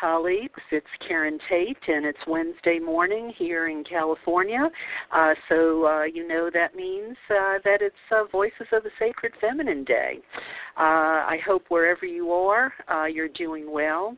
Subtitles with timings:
[0.00, 0.60] colleagues.
[0.70, 4.68] It's Karen Tate, and it's Wednesday morning here in California.
[5.12, 9.32] Uh, so, uh, you know that means uh, that it's uh, Voices of the Sacred
[9.40, 10.18] Feminine Day.
[10.76, 10.80] Uh,
[11.26, 14.16] I hope wherever you are, uh, you're doing well.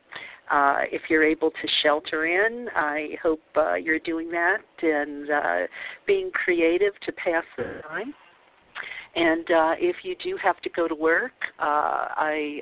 [0.93, 3.43] if you're able to shelter in, I hope
[3.83, 5.29] you're doing that and
[6.07, 8.15] being creative to pass the time.
[9.17, 9.47] And
[9.81, 12.61] if you do have to go to work, I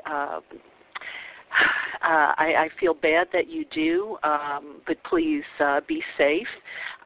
[2.02, 6.46] uh, I, I feel bad that you do, um, but please uh, be safe.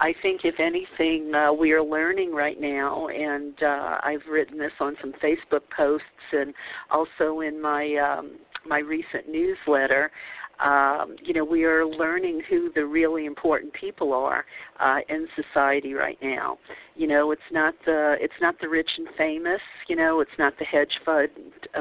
[0.01, 4.73] I think, if anything, uh, we are learning right now, and uh, I've written this
[4.81, 6.55] on some Facebook posts and
[6.91, 10.11] also in my um, my recent newsletter
[10.63, 14.45] um, you know, we are learning who the really important people are
[14.83, 16.59] uh, in society right now.
[16.95, 19.61] You know, it's not the it's not the rich and famous.
[19.89, 21.29] You know, it's not the hedge fund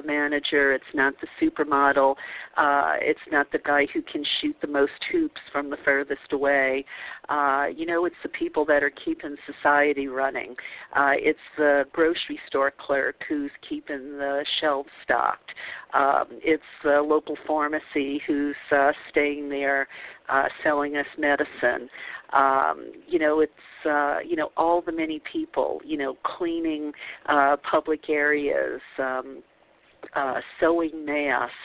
[0.05, 0.71] manager.
[0.73, 2.15] It's not the supermodel.
[2.55, 6.85] Uh, it's not the guy who can shoot the most hoops from the furthest away.
[7.27, 10.55] Uh, you know, it's the people that are keeping society running.
[10.95, 15.51] Uh, it's the grocery store clerk who's keeping the shelves stocked.
[15.93, 19.87] Um, it's the local pharmacy who's uh, staying there
[20.31, 21.89] uh, selling us medicine.
[22.33, 23.51] Um, you know, it's
[23.85, 25.81] uh, you know all the many people.
[25.85, 26.91] You know, cleaning
[27.27, 29.43] uh, public areas, um,
[30.15, 31.55] uh, sewing masks.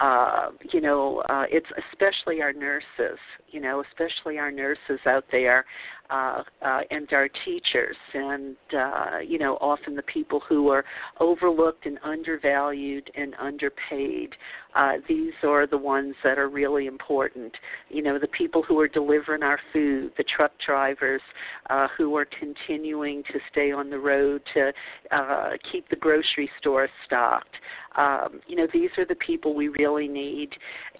[0.00, 3.18] Uh, you know, uh, it's especially our nurses.
[3.50, 5.66] You know, especially our nurses out there
[6.10, 10.84] uh, uh, and our teachers, and uh, you know, often the people who are
[11.20, 14.30] overlooked and undervalued and underpaid.
[14.74, 17.52] Uh, these are the ones that are really important.
[17.88, 21.22] You know, the people who are delivering our food, the truck drivers
[21.68, 24.72] uh, who are continuing to stay on the road to
[25.10, 27.54] uh, keep the grocery store stocked.
[27.96, 30.50] Um, you know, these are the people we really need.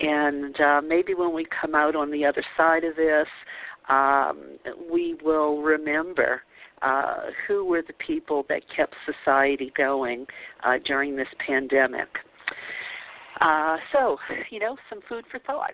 [0.01, 3.27] And uh, maybe when we come out on the other side of this,
[3.89, 4.59] um,
[4.91, 6.43] we will remember
[6.83, 10.27] uh, who were the people that kept society going
[10.65, 12.09] uh, during this pandemic.
[13.41, 14.17] Uh, so,
[14.51, 15.73] you know, some food for thought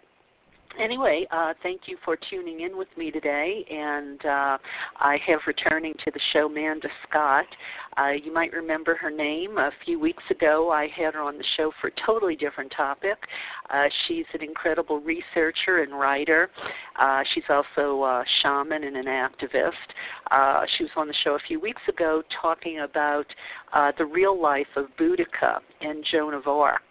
[0.80, 3.64] anyway, uh, thank you for tuning in with me today.
[3.70, 4.58] And uh,
[4.98, 7.46] I have returning to the show Manda Scott.
[7.96, 9.58] Uh, you might remember her name.
[9.58, 13.16] A few weeks ago, I had her on the show for a totally different topic.
[13.70, 16.50] Uh, she's an incredible researcher and writer.
[16.98, 19.72] Uh, she's also a shaman and an activist.
[20.30, 23.26] Uh, she was on the show a few weeks ago talking about
[23.98, 26.82] the real life of Boudica and Joan of Arc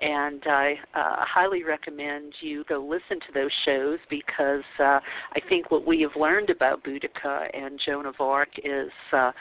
[0.00, 5.00] and I uh, highly recommend you go listen to those shows because uh,
[5.34, 9.32] I think what we have learned about Boudica and Joan of Arc is uh,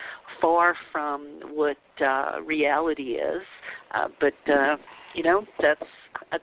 [0.41, 3.43] far from what uh, reality is,
[3.93, 4.77] uh, but uh,
[5.13, 5.81] you know that's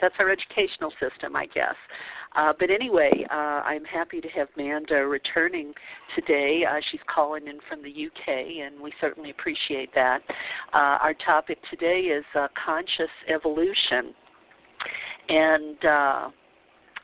[0.01, 1.75] that's our educational system, I guess.
[2.34, 5.72] Uh, but anyway, uh, I'm happy to have Manda returning
[6.15, 6.65] today.
[6.69, 10.21] Uh, she's calling in from the UK, and we certainly appreciate that.
[10.73, 14.15] Uh, our topic today is uh, conscious evolution.
[15.28, 15.84] And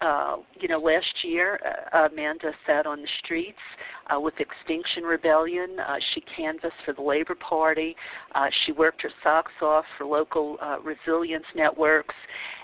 [0.01, 1.61] uh, you know, last year,
[1.93, 3.59] uh, Amanda sat on the streets
[4.07, 5.79] uh, with Extinction Rebellion.
[5.79, 7.95] Uh, she canvassed for the Labor Party.
[8.35, 12.15] Uh, she worked her socks off for local uh, resilience networks.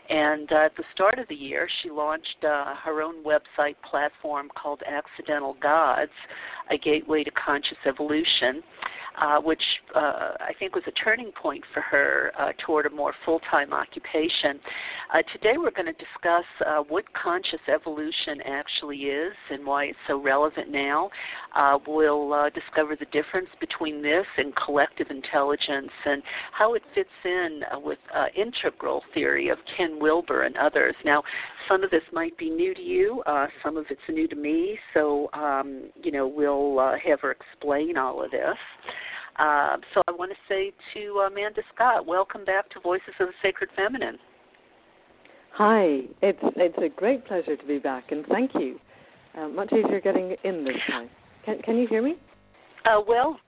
[0.09, 4.49] And uh, at the start of the year, she launched uh, her own website platform
[4.57, 6.13] called Accidental Gods,
[6.71, 8.63] a gateway to conscious evolution
[9.21, 9.63] uh, which
[9.95, 13.73] uh, I think was a turning point for her uh, toward a more full time
[13.73, 14.61] occupation.
[15.13, 19.99] Uh, today we're going to discuss uh, what conscious evolution actually is and why it's
[20.07, 21.11] so relevant now.
[21.87, 27.99] We'll discover the difference between this and collective intelligence and how it fits in with
[28.37, 30.95] integral theory of Ken Wilber and others.
[31.05, 31.23] Now,
[31.69, 33.23] some of this might be new to you,
[33.65, 38.23] some of it's new to me, so um, you know we'll have her explain all
[38.23, 38.57] of this.
[39.39, 43.35] Uh, so I want to say to Amanda Scott, welcome back to Voices of the
[43.43, 44.19] Sacred Feminine.
[45.53, 48.79] Hi, it's it's a great pleasure to be back, and thank you.
[49.37, 51.09] Uh, much easier getting in this time.
[51.45, 52.17] Can can you hear me?
[52.85, 53.39] Uh, well,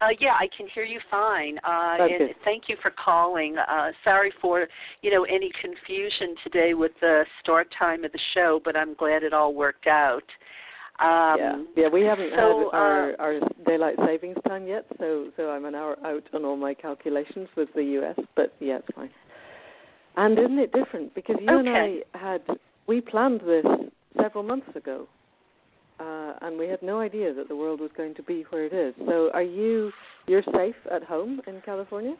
[0.00, 1.58] uh, yeah, I can hear you fine.
[1.58, 3.56] Uh, and thank you for calling.
[3.58, 4.68] Uh, sorry for
[5.02, 9.22] you know any confusion today with the start time of the show, but I'm glad
[9.22, 10.22] it all worked out.
[11.00, 15.30] Um, yeah, yeah, we haven't so, had our, uh, our daylight savings time yet, so
[15.36, 18.18] so I'm an hour out on all my calculations with the U.S.
[18.34, 19.10] But yeah, it's fine.
[20.16, 21.14] And isn't it different?
[21.14, 21.68] Because you okay.
[21.68, 22.42] and I had
[22.88, 23.64] we planned this
[24.20, 25.06] several months ago,
[26.00, 28.72] uh, and we had no idea that the world was going to be where it
[28.72, 28.92] is.
[29.06, 29.92] So, are you
[30.26, 32.16] you're safe at home in California?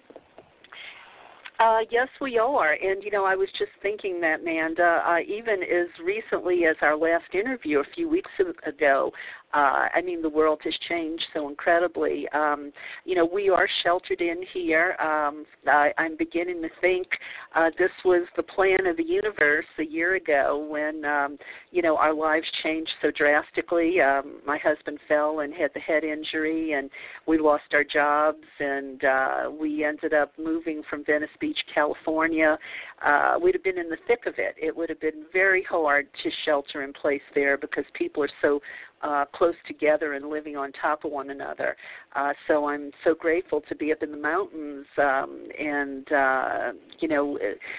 [1.59, 2.75] Uh, yes, we are.
[2.75, 6.97] And, you know, I was just thinking that, Manda, uh, even as recently as our
[6.97, 8.31] last interview a few weeks
[8.65, 9.11] ago,
[9.55, 12.29] uh, I mean, the world has changed so incredibly.
[12.31, 12.71] Um,
[13.05, 14.95] you know, we are sheltered in here.
[15.01, 17.07] Um, I, I'm beginning to think
[17.55, 21.39] uh, this was the plan of the universe a year ago when, um,
[21.71, 24.01] you know, our lives changed so drastically.
[24.01, 26.91] Um, my husband fell and had the head injury, and
[27.27, 32.59] we lost our jobs, and uh, we ended up moving from Venice Beach, California.
[33.05, 34.55] Uh, we'd have been in the thick of it.
[34.61, 38.61] It would have been very hard to shelter in place there because people are so
[39.03, 41.77] uh, close together and living on top of one another.
[42.15, 47.09] Uh, so I'm so grateful to be up in the mountains, um, and uh, you
[47.09, 47.39] know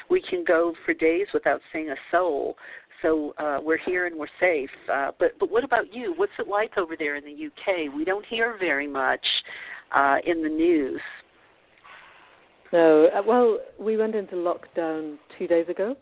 [0.09, 2.55] we can go for days without seeing a soul.
[3.01, 4.69] So uh, we're here and we're safe.
[4.91, 6.13] Uh, but but what about you?
[6.15, 7.93] What's it like over there in the UK?
[7.95, 9.25] We don't hear very much
[9.95, 11.01] uh, in the news.
[12.71, 15.95] No, uh, well, we went into lockdown two days ago,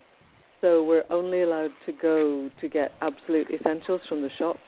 [0.60, 4.60] so we're only allowed to go to get absolute essentials from the shops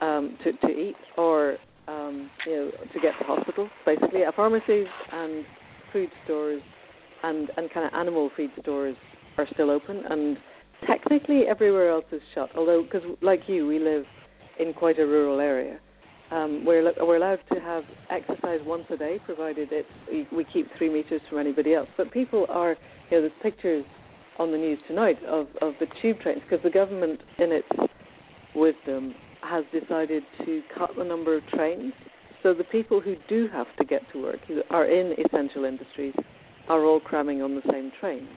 [0.00, 1.56] um, to, to eat or
[1.88, 3.68] um, you know to get to hospital.
[3.84, 5.44] Basically, our pharmacies and
[5.92, 6.62] food stores
[7.22, 8.96] and and kind of animal feed stores
[9.38, 10.36] are still open, and
[10.86, 12.50] technically everywhere else is shut.
[12.56, 14.04] Although, because like you, we live
[14.58, 15.78] in quite a rural area.
[16.30, 20.88] Um, we're we're allowed to have exercise once a day, provided it's we keep three
[20.88, 21.88] meters from anybody else.
[21.96, 22.76] But people are,
[23.10, 23.84] you know, there's pictures
[24.38, 27.68] on the news tonight of of the tube trains because the government, in its
[28.56, 29.14] wisdom,
[29.48, 31.92] has decided to cut the number of trains.
[32.42, 36.14] So the people who do have to get to work, who are in essential industries,
[36.68, 38.28] are all cramming on the same trains.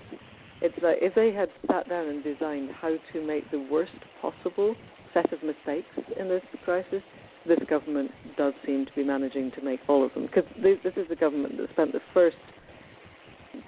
[0.62, 3.92] It's like if they had sat down and designed how to make the worst
[4.22, 4.76] possible
[5.14, 5.88] set of mistakes
[6.20, 7.02] in this crisis,
[7.48, 10.28] this government does seem to be managing to make all of them.
[10.28, 12.38] Because this, is the government that spent the first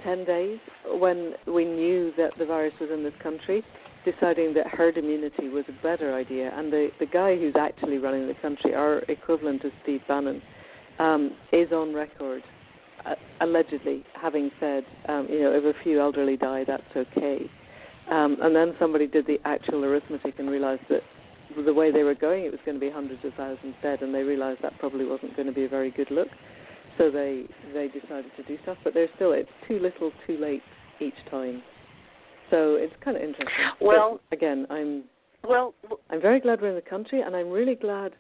[0.04, 3.64] 10 days when we knew that the virus was in this country
[4.06, 6.52] deciding that herd immunity was a better idea.
[6.56, 10.42] And the, the guy who's actually running the country, our equivalent of Steve Bannon,
[11.00, 12.44] um, is on record
[13.06, 17.50] uh, allegedly having said, um, you know, if a few elderly die, that's okay.
[18.10, 21.02] Um, and then somebody did the actual arithmetic and realized that
[21.66, 24.14] the way they were going, it was going to be hundreds of thousands dead, and
[24.14, 26.30] they realized that probably wasn't going to be a very good look.
[26.98, 30.64] So they they decided to do stuff, but they're still it's too little, too late
[31.00, 31.64] each time.
[32.52, 33.48] So it's kind of interesting.
[33.80, 35.06] Well, but again, I'm
[35.48, 35.74] well.
[36.10, 38.12] I'm very glad we're in the country, and I'm really glad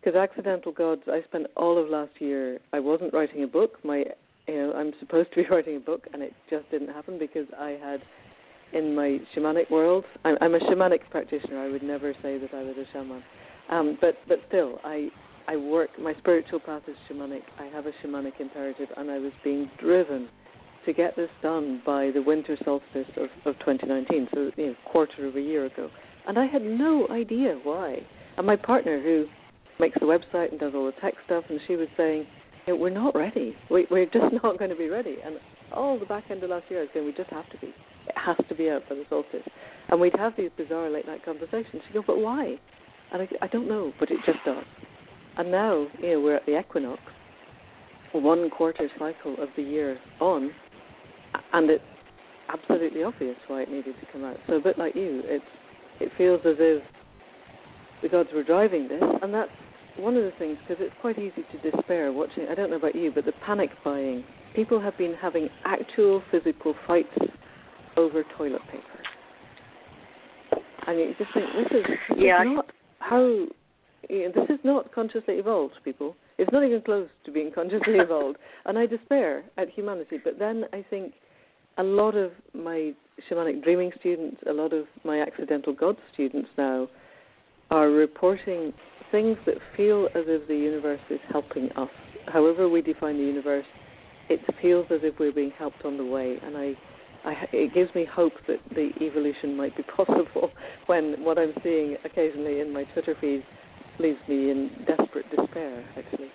[0.00, 1.02] because Accidental Gods.
[1.06, 2.58] I spent all of last year.
[2.72, 3.78] I wasn't writing a book.
[3.84, 4.04] My,
[4.48, 7.46] you know, I'm supposed to be writing a book, and it just didn't happen because
[7.58, 8.02] I had,
[8.72, 11.60] in my shamanic world, I'm, I'm a shamanic practitioner.
[11.60, 13.22] I would never say that I was a shaman,
[13.70, 15.08] um, but but still, I
[15.46, 15.90] I work.
[16.00, 17.42] My spiritual path is shamanic.
[17.60, 20.28] I have a shamanic imperative, and I was being driven
[20.88, 25.26] to get this done by the winter solstice of, of 2019, so you know, quarter
[25.26, 25.90] of a year ago.
[26.26, 27.98] And I had no idea why.
[28.38, 29.26] And my partner, who
[29.78, 32.26] makes the website and does all the tech stuff, and she was saying,
[32.66, 33.54] "We're not ready.
[33.70, 35.36] We, we're just not going to be ready." And
[35.72, 37.66] all the back end of last year, I was saying, "We just have to be.
[37.66, 39.46] It has to be out by the solstice."
[39.90, 41.82] And we'd have these bizarre late night conversations.
[41.86, 42.58] She'd go, "But why?"
[43.12, 44.64] And I, I don't know, but it just does.
[45.36, 47.00] And now, you know, we're at the equinox,
[48.12, 50.50] one quarter cycle of the year on,
[51.52, 51.84] and it's
[52.48, 54.36] absolutely obvious why it needed to come out.
[54.46, 55.44] So a bit like you, it's
[56.00, 56.82] it feels as if
[58.02, 59.50] the gods were driving this, and that's
[59.96, 62.46] one of the things because it's quite easy to despair watching.
[62.50, 64.24] I don't know about you, but the panic buying.
[64.54, 67.14] People have been having actual physical fights
[67.96, 72.42] over toilet paper, and you just think this is, this yeah.
[72.42, 73.46] is not how.
[74.08, 76.16] You know, this is not consciously evolved, people.
[76.38, 80.18] It's not even close to being consciously evolved, and I despair at humanity.
[80.22, 81.12] But then I think
[81.78, 82.92] a lot of my
[83.30, 86.88] shamanic dreaming students, a lot of my accidental god students now
[87.70, 88.72] are reporting
[89.10, 91.88] things that feel as if the universe is helping us.
[92.26, 93.64] However we define the universe,
[94.28, 96.74] it feels as if we're being helped on the way, and I,
[97.24, 100.50] I, it gives me hope that the evolution might be possible.
[100.86, 103.44] When what I'm seeing occasionally in my Twitter feed
[103.98, 106.30] leaves me in desperate despair, actually.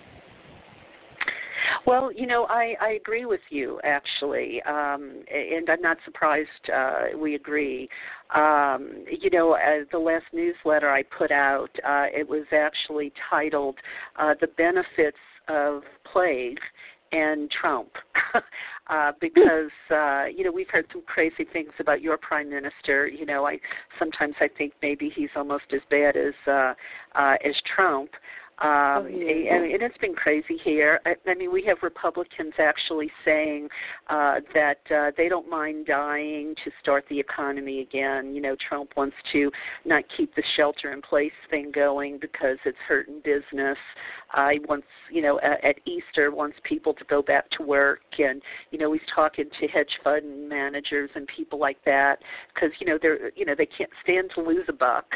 [1.86, 7.16] Well, you know, I, I agree with you actually, um, and I'm not surprised uh,
[7.16, 7.88] we agree.
[8.34, 13.76] Um, you know, uh, the last newsletter I put out, uh, it was actually titled
[14.16, 15.18] uh, "The Benefits
[15.48, 16.58] of Plague."
[17.12, 17.90] and Trump.
[18.88, 23.06] uh, because uh, you know we've heard some crazy things about your prime minister.
[23.06, 23.58] You know, I
[23.98, 26.74] sometimes I think maybe he's almost as bad as uh,
[27.14, 28.10] uh, as Trump.
[28.58, 29.56] Um, yeah.
[29.56, 31.00] and, and it's been crazy here.
[31.04, 33.68] I, I mean, we have Republicans actually saying
[34.08, 38.32] uh, that uh, they don't mind dying to start the economy again.
[38.32, 39.50] You know, Trump wants to
[39.84, 43.78] not keep the shelter-in-place thing going because it's hurting business.
[44.50, 48.42] He wants, you know, at, at Easter wants people to go back to work, and
[48.70, 52.16] you know, he's talking to hedge fund managers and people like that
[52.52, 55.06] because you know they're, you know, they can't stand to lose a buck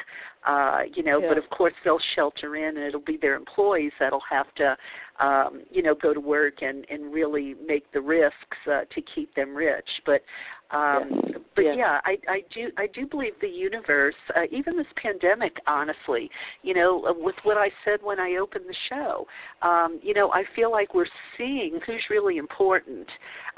[0.48, 1.28] uh, you know, yeah.
[1.28, 4.76] but of course they'll shelter in and it'll be their employees that'll have to
[5.20, 9.34] um, you know, go to work and, and really make the risks uh, to keep
[9.34, 9.88] them rich.
[10.06, 10.22] But
[10.70, 11.40] um, yes.
[11.56, 11.74] but yes.
[11.78, 16.30] yeah, I, I do I do believe the universe, uh, even this pandemic, honestly,
[16.62, 19.26] you know, uh, with what I said when I opened the show,
[19.62, 21.06] um, you know, I feel like we're
[21.36, 23.08] seeing who's really important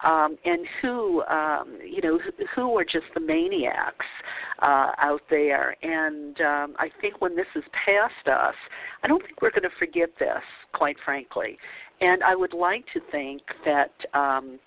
[0.05, 4.07] um, and who, um, you know, who, who are just the maniacs
[4.62, 5.76] uh, out there.
[5.83, 8.55] And um, I think when this is past us,
[9.02, 11.59] I don't think we're going to forget this, quite frankly.
[12.00, 14.59] And I would like to think that um,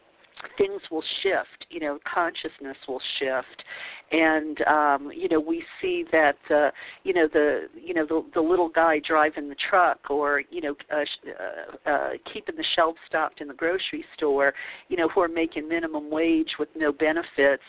[0.57, 1.65] things will shift.
[1.69, 3.63] You know, consciousness will shift,
[4.11, 6.69] and um, you know we see that uh,
[7.03, 10.75] you know the you know the, the little guy driving the truck or you know
[10.91, 14.53] uh, uh, uh, keeping the shelves stocked in the grocery store,
[14.87, 17.63] you know who are making minimum wage with no benefits,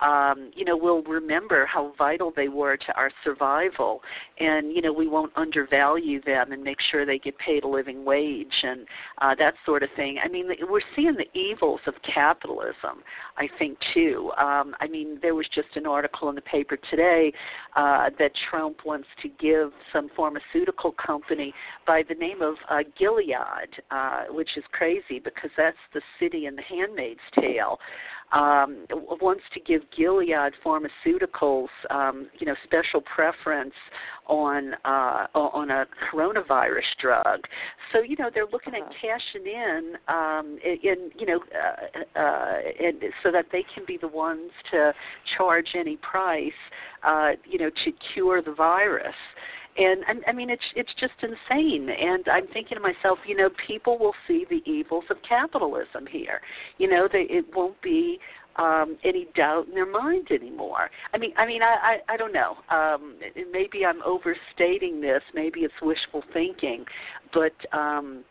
[0.00, 4.00] um, you know we'll remember how vital they were to our survival,
[4.38, 8.04] and you know we won't undervalue them and make sure they get paid a living
[8.04, 8.86] wage and
[9.20, 10.18] uh, that sort of thing.
[10.24, 13.02] I mean we're seeing the evils of capitalism.
[13.36, 14.30] I think too.
[14.38, 17.32] Um, I mean there was just an article in the paper today
[17.76, 21.52] uh, that Trump wants to give some pharmaceutical company
[21.86, 26.56] by the name of uh, Gilead, uh, which is crazy because that's the city in
[26.56, 27.78] The Handmaid's Tale
[28.32, 28.86] um,
[29.20, 33.74] wants to give Gilead Pharmaceuticals, um, you know, special preference
[34.26, 37.40] on uh, on a coronavirus drug.
[37.92, 38.92] So you know they're looking at uh-huh.
[39.00, 44.08] cashing in, um, in you know, uh, uh, and so that they can be the
[44.08, 44.92] ones to
[45.36, 46.52] charge any price,
[47.02, 49.14] uh, you know, to cure the virus
[49.80, 51.88] and I, I mean it's it's just insane.
[51.88, 56.40] And i'm thinking to myself you know people will see the evils of capitalism here.
[56.78, 58.18] You know they it won't be
[58.56, 60.90] um any doubt in their mind anymore.
[61.14, 62.56] I mean i mean i i, I don't know.
[62.68, 63.16] Um
[63.52, 65.22] maybe i'm overstating this.
[65.34, 66.84] Maybe it's wishful thinking.
[67.32, 68.24] But um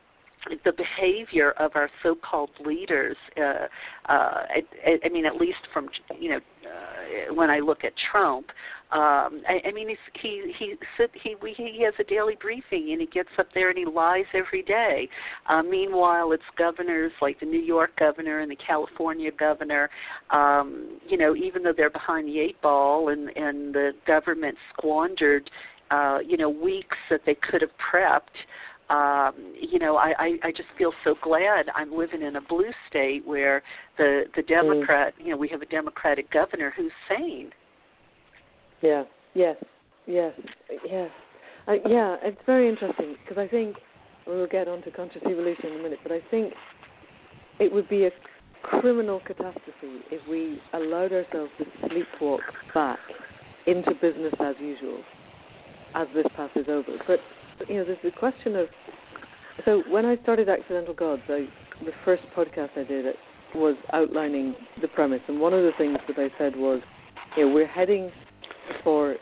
[0.66, 3.68] the behavior of our so-called leaders, uh,
[4.08, 4.64] uh, I,
[5.04, 8.48] I mean, at least from you know, uh, when I look at Trump,
[8.92, 10.76] um, I, I mean, he's, he he
[11.14, 14.64] he he has a daily briefing and he gets up there and he lies every
[14.64, 15.08] day.
[15.48, 19.90] Uh, meanwhile, it's governors like the New York governor and the California governor.
[20.32, 25.50] Um, you know, even though they're behind the eight ball and and the government squandered,
[25.92, 28.36] uh, you know, weeks that they could have prepped
[28.90, 32.72] um, you know, I, I, I just feel so glad I'm living in a blue
[32.90, 33.62] state where
[33.98, 35.26] the the Democrat, mm.
[35.26, 37.52] you know, we have a Democratic governor who's sane.
[38.82, 39.04] Yeah.
[39.36, 39.58] Yes.
[40.08, 40.34] Yes.
[40.86, 41.12] Yes.
[41.68, 42.16] Uh, yeah.
[42.24, 43.78] It's very interesting because I think
[44.26, 46.54] we'll get on to conscious evolution in a minute, but I think
[47.60, 48.12] it would be a
[48.64, 52.40] criminal catastrophe if we allowed ourselves to sleepwalk
[52.74, 53.00] back
[53.68, 55.04] into business as usual
[55.96, 56.98] as this passes over.
[57.08, 57.20] But
[57.68, 58.68] you know, there's the question of.
[59.66, 61.48] So when I started Accidental Gods, I,
[61.84, 63.06] the first podcast I did
[63.54, 66.82] was outlining the premise, and one of the things that I said was,
[67.36, 68.12] you know, we're heading
[68.84, 69.16] for,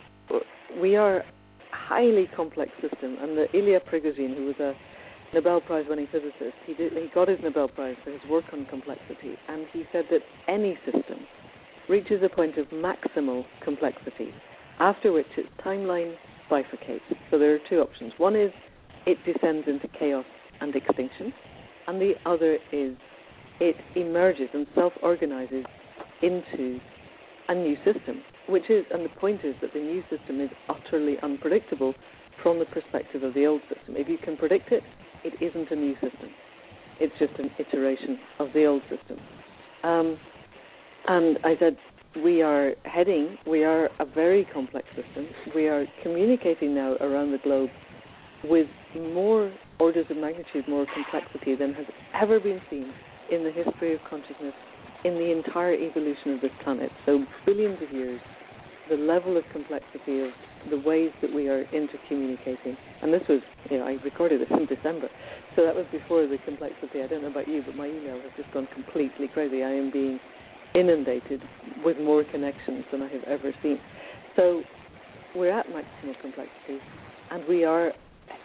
[0.79, 1.25] we are a
[1.71, 4.73] highly complex system, and the Ilya Prigogine, who was a
[5.33, 8.65] Nobel Prize winning physicist, he did, he got his Nobel Prize for his work on
[8.65, 11.25] complexity, and he said that any system
[11.89, 14.33] reaches a point of maximal complexity,
[14.79, 16.15] after which its timeline
[16.49, 17.01] bifurcates.
[17.31, 18.13] So there are two options.
[18.17, 18.51] One is
[19.05, 20.25] it descends into chaos
[20.61, 21.33] and extinction,
[21.87, 22.95] and the other is
[23.59, 25.65] it emerges and self organizes
[26.21, 26.79] into
[27.49, 31.17] a new system, which is, and the point is that the new system is utterly
[31.23, 31.93] unpredictable
[32.43, 33.95] from the perspective of the old system.
[33.95, 34.83] If you can predict it,
[35.23, 36.29] it isn't a new system.
[36.99, 39.17] It's just an iteration of the old system.
[39.83, 40.17] Um,
[41.07, 41.77] and I said
[42.23, 45.27] we are heading, we are a very complex system.
[45.55, 47.69] We are communicating now around the globe
[48.43, 51.85] with more orders of magnitude more complexity than has
[52.19, 52.93] ever been seen
[53.31, 54.53] in the history of consciousness
[55.05, 56.91] in the entire evolution of this planet.
[57.05, 58.19] So, billions of years,
[58.89, 60.31] the level of complexity of
[60.69, 62.75] the ways that we are intercommunicating.
[63.01, 65.09] And this was, you know, I recorded this in December,
[65.55, 67.01] so that was before the complexity.
[67.03, 69.63] I don't know about you, but my email has just gone completely crazy.
[69.63, 70.19] I am being
[70.75, 71.41] inundated
[71.83, 73.79] with more connections than I have ever seen.
[74.35, 74.63] So
[75.35, 76.79] we're at maximum complexity,
[77.31, 77.93] and we are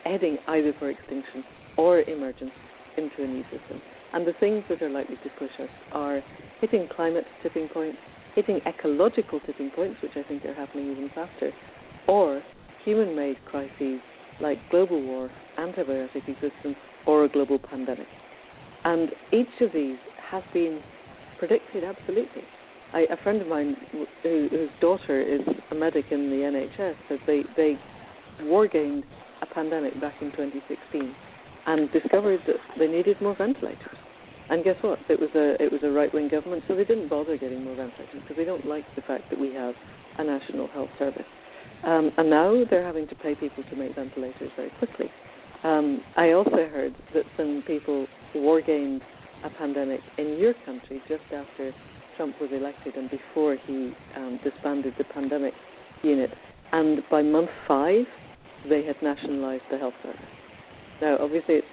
[0.05, 1.45] heading either for extinction
[1.77, 2.53] or emergence
[2.97, 3.81] into a new system.
[4.13, 6.23] And the things that are likely to push us are
[6.61, 7.99] hitting climate tipping points,
[8.35, 11.53] hitting ecological tipping points, which I think are happening even faster,
[12.07, 12.43] or
[12.85, 14.01] human made crises
[14.41, 16.77] like global war, antibiotic resistance,
[17.07, 18.07] or a global pandemic.
[18.85, 19.97] And each of these
[20.31, 20.81] has been
[21.43, 22.43] predicted absolutely.
[22.93, 25.41] I, a friend of mine who, whose daughter is
[25.73, 27.75] a medic in the NHS said they, they
[28.43, 29.03] war gained
[29.41, 31.13] a pandemic back in 2016
[31.67, 33.97] and discovered that they needed more ventilators.
[34.51, 35.01] And guess what?
[35.09, 37.75] It was a it was a right wing government, so they didn't bother getting more
[37.75, 39.75] ventilators because they don't like the fact that we have
[40.19, 41.27] a national health service.
[41.85, 45.11] Um, and now they're having to pay people to make ventilators very quickly.
[45.65, 49.03] Um, I also heard that some people war gained
[49.45, 51.73] a pandemic in your country just after
[52.17, 55.55] Trump was elected and before he um, disbanded the pandemic
[56.03, 56.31] unit.
[56.73, 58.05] And by month five,
[58.69, 60.21] they had nationalized the health service.
[61.01, 61.67] Now, obviously, it's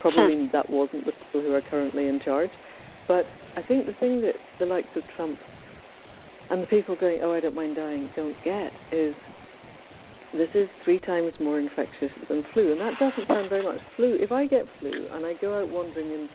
[0.00, 0.48] probably huh.
[0.52, 2.50] that wasn't the people who are currently in charge.
[3.06, 3.24] But
[3.56, 5.38] I think the thing that the likes of Trump
[6.50, 9.14] and the people going, oh, I don't mind dying, don't get is
[10.34, 12.72] this is three times more infectious than flu.
[12.72, 13.80] And that doesn't sound very much.
[13.96, 16.28] Flu, if I get flu and I go out wandering in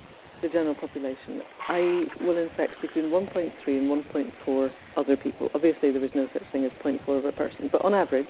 [0.44, 5.50] the general population, I will infect between 1.3 and 1.4 other people.
[5.56, 8.28] Obviously, there is no such thing as 0.4 of a person, but on average,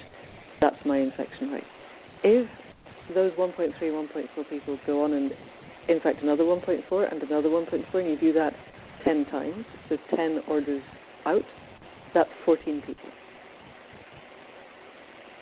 [0.62, 1.64] that's my infection rate.
[2.24, 2.48] If
[3.14, 5.32] those 1.3, 1.4 people go on and
[5.90, 8.54] infect another 1.4 and another 1.4, and you do that
[9.04, 10.84] 10 times, so 10 orders
[11.26, 11.42] out,
[12.14, 13.10] that's 14 people.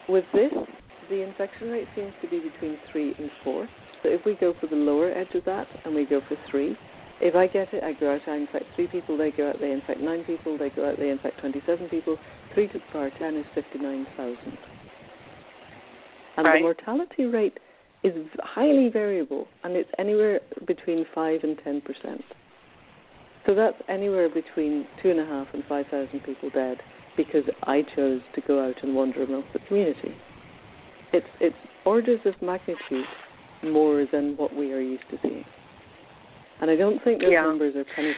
[0.09, 0.51] With this,
[1.11, 3.67] the infection rate seems to be between 3 and 4.
[4.01, 6.75] So if we go for the lower edge of that and we go for three,
[7.19, 9.71] if I get it, I go out, I infect three people, they go out, they
[9.71, 12.17] infect nine people, they go out, they infect 27 people.
[12.55, 14.57] Three to the power 10 is 59,000.
[16.37, 16.57] And right.
[16.57, 17.59] the mortality rate
[18.03, 22.23] is highly variable, and it's anywhere between 5 and 10 percent.
[23.45, 26.77] So that's anywhere between two and a half and 5,000 people dead
[27.17, 30.15] because I chose to go out and wander amongst the community.
[31.13, 33.05] It's, it's orders of magnitude
[33.63, 35.45] more than what we are used to seeing.
[36.61, 37.41] And I don't think those yeah.
[37.41, 38.15] numbers are kind of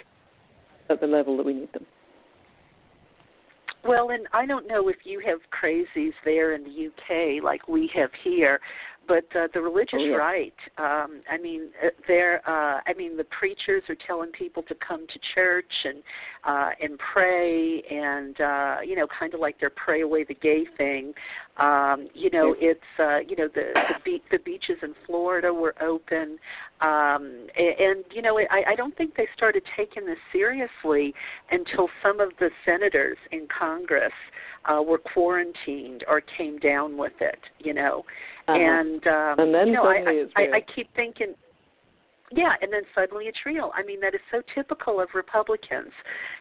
[0.89, 1.86] at the level that we need them.
[3.86, 7.89] Well, and I don't know if you have crazies there in the UK like we
[7.93, 8.62] have here,
[9.08, 10.15] but uh, the religious oh, yeah.
[10.15, 14.75] right um i mean uh, they're uh i mean the preachers are telling people to
[14.75, 16.03] come to church and
[16.45, 20.65] uh and pray and uh you know kind of like their pray away the gay
[20.77, 21.13] thing
[21.58, 25.76] um you know it's uh you know the the, be- the beaches in florida were
[25.82, 26.39] open.
[26.82, 31.13] Um and, and you know i i don't think they started taking this seriously
[31.52, 34.12] until some of the senators in congress
[34.66, 38.04] uh were quarantined or came down with it you know.
[38.48, 38.60] Uh-huh.
[38.60, 41.34] And um, and then you know, I, I, I, I keep thinking,
[42.36, 43.72] yeah, and then suddenly it's real.
[43.76, 45.91] I mean, that is so typical of Republicans,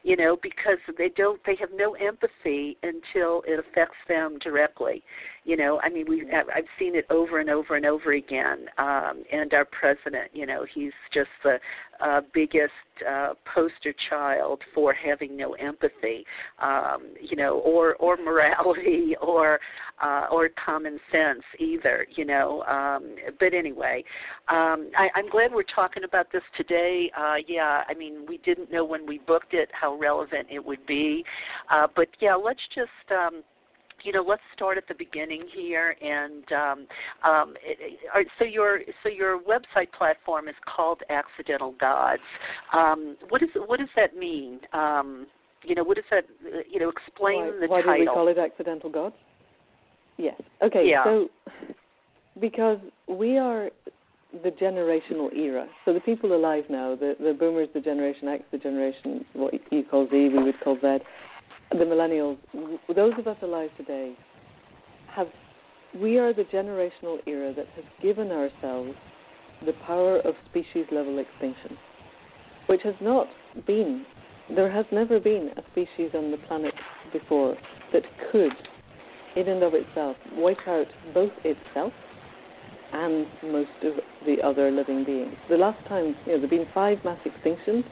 [0.03, 5.03] you know, because they don't, they have no empathy until it affects them directly.
[5.45, 8.67] You know, I mean, we I've seen it over and over and over again.
[8.79, 11.59] Um, and our president, you know, he's just the
[12.01, 12.73] uh, biggest
[13.09, 16.25] uh, poster child for having no empathy,
[16.61, 19.59] um, you know, or or morality or
[20.03, 22.63] uh, or common sense either, you know.
[22.65, 24.05] Um, but anyway,
[24.49, 27.11] um, I, I'm glad we're talking about this today.
[27.19, 30.85] Uh, yeah, I mean, we didn't know when we booked it how relevant it would
[30.87, 31.25] be,
[31.71, 32.91] uh, but yeah, let's just.
[33.11, 33.43] Um,
[34.05, 35.97] you know, let's start at the beginning here.
[36.01, 36.87] And um,
[37.25, 42.23] um, it, it, so your so your website platform is called Accidental Gods.
[42.73, 44.61] Um, what is what does that mean?
[44.73, 45.27] Um,
[45.65, 46.25] you know, what does that?
[46.71, 47.91] You know, explain why, the why title.
[47.91, 49.15] Why do we call it Accidental Gods?
[50.19, 50.41] Yes.
[50.63, 50.89] Okay.
[50.89, 51.05] Yeah.
[51.05, 51.29] So
[52.41, 53.71] because we are
[54.43, 55.67] the generational era.
[55.85, 59.85] So the people alive now, the, the boomers, the generation X, the generation what you
[59.85, 60.99] call Z, we would call Z,
[61.79, 62.39] the millennials,
[62.95, 64.15] those of us alive today,
[65.09, 65.29] have
[65.95, 68.93] we are the generational era that has given ourselves
[69.67, 71.77] the power of species level extinction,
[72.67, 73.27] which has not
[73.67, 74.05] been,
[74.55, 76.75] there has never been a species on the planet
[77.13, 77.57] before
[77.93, 78.53] that could,
[79.37, 81.93] in and of itself, wipe out both itself
[82.93, 83.95] and most of
[84.27, 85.35] the other living beings.
[85.49, 87.85] The last time, you know, there have been five mass extinctions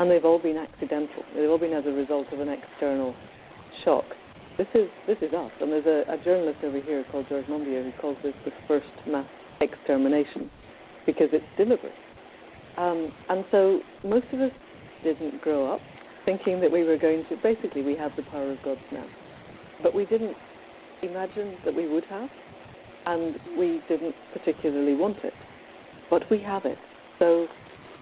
[0.00, 1.22] and they've all been accidental.
[1.36, 3.14] They've all been as a result of an external
[3.84, 4.06] shock.
[4.56, 5.52] this is this is us.
[5.60, 8.86] And there's a, a journalist over here called George Monbiot who calls this the first
[9.06, 9.26] mass
[9.60, 10.50] extermination
[11.04, 11.92] because it's deliberate.
[12.78, 14.52] Um, and so most of us
[15.04, 15.80] didn't grow up
[16.24, 17.36] thinking that we were going to.
[17.42, 19.06] Basically, we have the power of God's now,
[19.82, 20.36] but we didn't
[21.02, 22.28] imagine that we would have,
[23.04, 25.34] and we didn't particularly want it,
[26.08, 26.78] but we have it.
[27.18, 27.48] So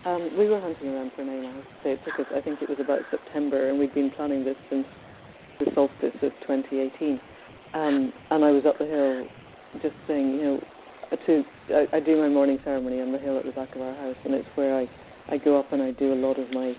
[0.05, 1.45] um, we were hunting around for a name.
[1.45, 2.33] I have to say, it took us.
[2.35, 4.87] I think it was about September, and we'd been planning this since
[5.59, 7.21] the solstice of 2018.
[7.75, 9.27] Um, and I was up the hill,
[9.83, 10.61] just saying, you know,
[11.27, 13.95] to I, I do my morning ceremony on the hill at the back of our
[13.95, 14.89] house, and it's where I
[15.31, 16.75] I go up and I do a lot of my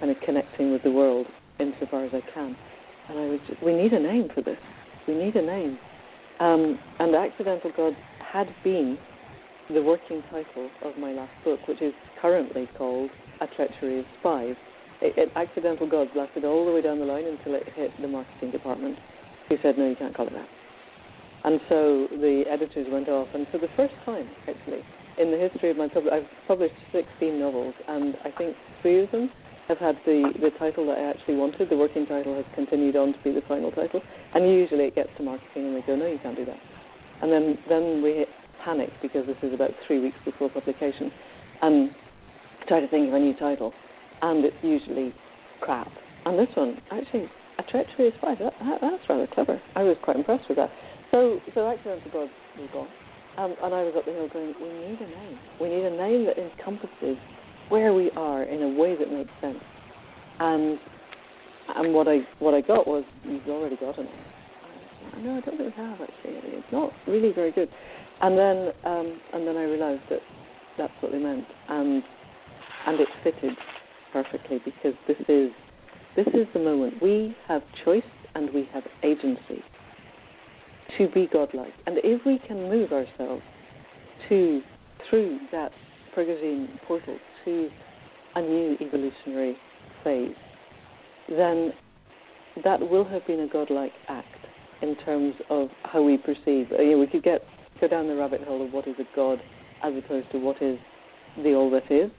[0.00, 1.26] kind of connecting with the world
[1.60, 2.56] insofar as I can.
[3.08, 4.58] And I was, just, we need a name for this.
[5.06, 5.78] We need a name.
[6.40, 7.96] Um, and Accidental Gods
[8.32, 8.98] had been
[9.72, 14.56] the working title of my last book, which is currently called A Treachery of Spies.
[15.00, 18.08] It, it, Accidental Gods lasted all the way down the line until it hit the
[18.08, 18.98] marketing department,
[19.48, 20.48] who said, no, you can't call it that.
[21.44, 24.84] And so the editors went off, and for the first time, actually,
[25.18, 29.10] in the history of my public, I've published 16 novels, and I think three of
[29.10, 29.30] them
[29.68, 31.70] have had the, the title that I actually wanted.
[31.70, 34.02] The working title has continued on to be the final title,
[34.34, 36.58] and usually it gets to marketing and they go, no, you can't do that.
[37.22, 38.26] And then then we
[38.64, 41.10] panic because this is about three weeks before publication,
[41.62, 41.90] and
[42.68, 43.72] try to think of a new title,
[44.22, 45.14] and it's usually
[45.60, 45.90] crap.
[46.24, 48.36] And this one, actually, a treachery is fine.
[48.38, 49.60] That, that, that's rather clever.
[49.74, 50.70] I was quite impressed with that.
[51.10, 52.88] So, so Accidental God was gone.
[53.38, 55.38] Um, and I was up the hill going, we need a name.
[55.60, 57.16] We need a name that encompasses
[57.70, 59.58] where we are in a way that makes sense.
[60.38, 60.78] And
[61.74, 64.12] and what I what I got was you've already got a name.
[65.22, 66.40] No, I don't think we have actually.
[66.52, 67.68] It's not really very good.
[68.22, 70.20] And then um, and then I realised that
[70.78, 72.02] that's what they meant, and
[72.86, 73.56] and it fitted
[74.12, 75.50] perfectly because this is
[76.14, 78.02] this is the moment we have choice
[78.34, 79.62] and we have agency
[80.98, 81.72] to be godlike.
[81.86, 83.42] And if we can move ourselves
[84.28, 84.60] to
[85.08, 85.72] through that
[86.14, 87.70] Prigogine portal to
[88.34, 89.56] a new evolutionary
[90.04, 90.34] phase,
[91.28, 91.72] then
[92.62, 94.28] that will have been a godlike act
[94.82, 96.68] in terms of how we perceive.
[96.70, 97.42] You know, we could get
[97.82, 99.42] go down the rabbit hole of what is a god
[99.82, 100.78] as opposed to what is
[101.42, 102.10] the all that is.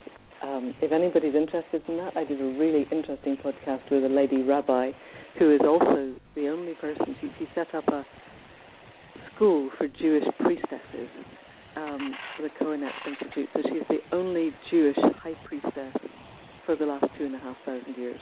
[0.43, 4.43] Um, if anybody's interested in that, I did a really interesting podcast with a lady
[4.43, 4.91] rabbi
[5.39, 7.15] who is also the only person.
[7.21, 8.05] She, she set up a
[9.33, 11.07] school for Jewish priestesses
[11.77, 13.47] um, for the Kohenet Institute.
[13.53, 15.95] So she's the only Jewish high priestess
[16.65, 18.19] for the last two and a half thousand years.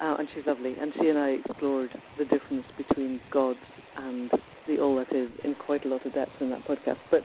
[0.00, 0.74] Uh, and she's lovely.
[0.80, 3.60] And she and I explored the difference between gods
[3.96, 4.30] and
[4.66, 6.98] the all that is in quite a lot of depth in that podcast.
[7.10, 7.22] But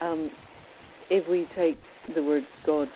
[0.00, 0.30] um,
[1.10, 1.78] if we take
[2.14, 2.88] the word God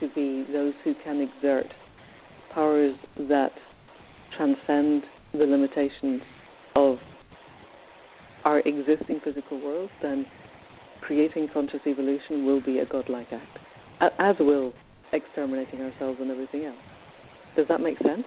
[0.00, 1.66] to be those who can exert
[2.52, 2.96] powers
[3.28, 3.52] that
[4.36, 6.22] transcend the limitations
[6.74, 6.98] of
[8.44, 10.26] our existing physical world, then
[11.00, 13.58] creating conscious evolution will be a godlike act,
[14.18, 14.72] as will
[15.12, 16.76] exterminating ourselves and everything else.
[17.56, 18.24] Does that make sense?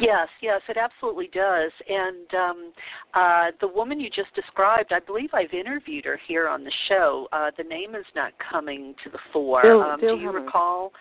[0.00, 1.72] Yes, yes, it absolutely does.
[1.88, 2.72] And um,
[3.14, 7.28] uh, the woman you just described, I believe I've interviewed her here on the show.
[7.32, 9.62] Uh, the name is not coming to the fore.
[9.62, 10.44] Jill, um, Jill do you Hammer.
[10.44, 10.92] recall?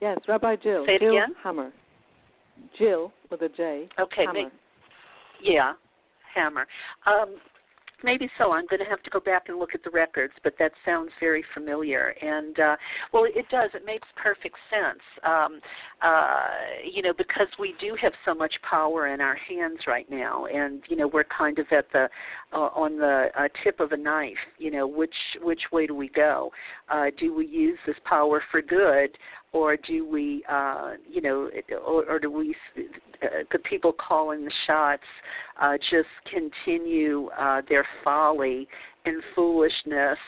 [0.00, 0.84] Yes, Rabbi Jill.
[0.86, 1.34] Say it Jill again?
[1.42, 1.72] Hammer.
[2.78, 3.88] Jill with a J.
[3.98, 4.50] Okay, Hammer.
[5.42, 5.72] yeah,
[6.34, 6.66] Hammer.
[7.06, 7.36] Um,
[8.04, 8.52] maybe so.
[8.52, 11.10] I'm going to have to go back and look at the records, but that sounds
[11.18, 12.14] very familiar.
[12.22, 12.76] And uh,
[13.12, 13.70] well, it does.
[13.74, 15.00] It makes perfect sense.
[15.24, 15.60] Um,
[16.02, 16.46] uh,
[16.84, 20.82] you know, because we do have so much power in our hands right now, and
[20.88, 22.08] you know, we're kind of at the
[22.52, 24.34] uh, on the uh, tip of a knife.
[24.58, 26.50] You know, which which way do we go?
[26.88, 29.10] Uh, do we use this power for good,
[29.54, 31.48] or do we, uh, you know,
[31.86, 32.54] or, or do we,
[33.22, 35.04] uh, the people calling the shots,
[35.62, 38.66] uh, just continue uh, their folly
[39.06, 40.18] and foolishness,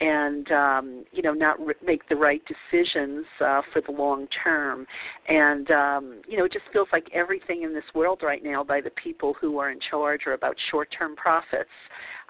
[0.00, 4.86] and um, you know, not re- make the right decisions uh, for the long term?
[5.28, 8.80] And um, you know, it just feels like everything in this world right now, by
[8.80, 11.68] the people who are in charge, are about short-term profits.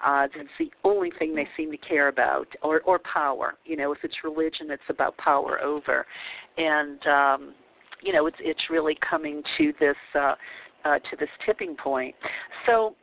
[0.05, 3.55] Uh, that's the only thing they seem to care about, or or power.
[3.65, 6.05] You know, if it's religion, it's about power over,
[6.57, 7.53] and um,
[8.01, 10.35] you know, it's it's really coming to this uh,
[10.85, 12.15] uh, to this tipping point.
[12.65, 12.95] So.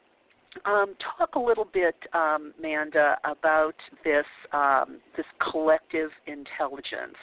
[0.64, 7.14] Um, talk a little bit, um, Manda, about this um, this collective intelligence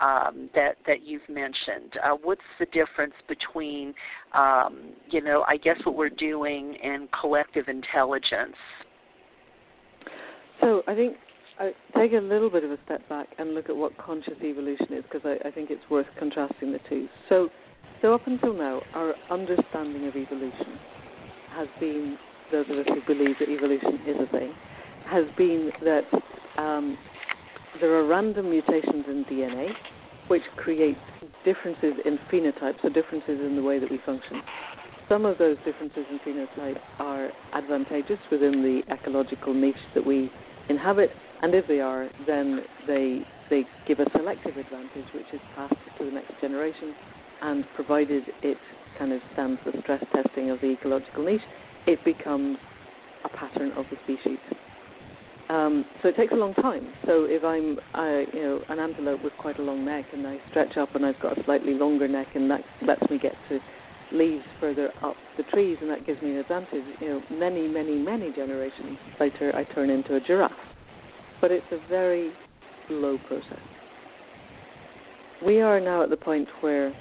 [0.00, 1.98] um, that that you've mentioned.
[2.02, 3.94] Uh, what's the difference between,
[4.34, 8.56] um, you know, I guess what we're doing and collective intelligence?
[10.66, 11.14] So I think
[11.60, 14.94] I take a little bit of a step back and look at what conscious evolution
[14.94, 17.06] is because I, I think it's worth contrasting the two.
[17.28, 17.50] So,
[18.02, 20.76] so up until now, our understanding of evolution
[21.54, 22.18] has been,
[22.50, 24.52] those of us who believe that evolution is a thing,
[25.08, 26.02] has been that
[26.60, 26.98] um,
[27.80, 29.68] there are random mutations in DNA
[30.26, 30.96] which create
[31.44, 34.42] differences in phenotypes so differences in the way that we function.
[35.08, 40.28] Some of those differences in phenotype are advantageous within the ecological niche that we
[40.68, 41.10] inhabit,
[41.42, 46.04] and if they are, then they they give a selective advantage, which is passed to
[46.04, 46.94] the next generation,
[47.42, 48.58] and provided it
[48.98, 51.40] kind of stands the stress testing of the ecological niche,
[51.86, 52.56] it becomes
[53.24, 54.38] a pattern of the species.
[55.48, 56.88] Um, so it takes a long time.
[57.06, 60.38] So if I'm, uh, you know, an antelope with quite a long neck, and I
[60.50, 63.60] stretch up, and I've got a slightly longer neck, and that lets me get to
[64.12, 66.84] leaves further up the trees, and that gives me an advantage.
[67.00, 70.52] You know, many, many, many generations later, I turn into a giraffe.
[71.40, 72.32] But it's a very
[72.88, 73.60] slow process.
[75.44, 76.94] We are now at the point where,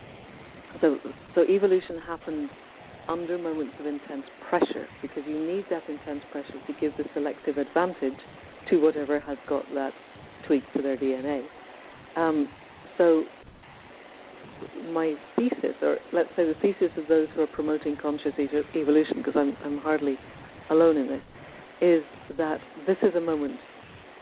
[0.82, 0.98] so
[1.36, 2.50] so evolution happens
[3.08, 7.58] under moments of intense pressure because you need that intense pressure to give the selective
[7.58, 8.18] advantage
[8.70, 9.94] to whatever has got that
[10.48, 11.44] tweak to their DNA.
[12.16, 12.50] Um,
[12.98, 13.24] so,
[14.92, 19.36] my thesis, or let's say the thesis of those who are promoting conscious evolution, because
[19.36, 20.18] I'm, I'm hardly
[20.70, 21.22] alone in this,
[21.82, 22.04] is
[22.38, 23.60] that this is a moment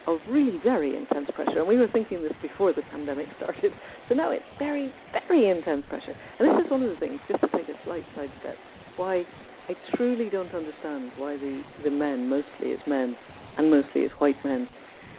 [0.08, 1.60] of really very intense pressure.
[1.60, 3.72] And we were thinking this before the pandemic started.
[4.10, 4.94] So now it's very,
[5.28, 6.16] very intense pressure.
[6.40, 8.56] And this is one of the things, just to take a slight sidestep,
[8.98, 9.24] why
[9.70, 13.16] I truly don't understand why the, the men, mostly it's men,
[13.58, 14.68] and mostly it's white men,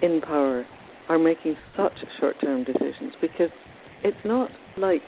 [0.02, 0.66] in power
[1.08, 3.50] are making such short term decisions because
[4.04, 5.02] it's not like,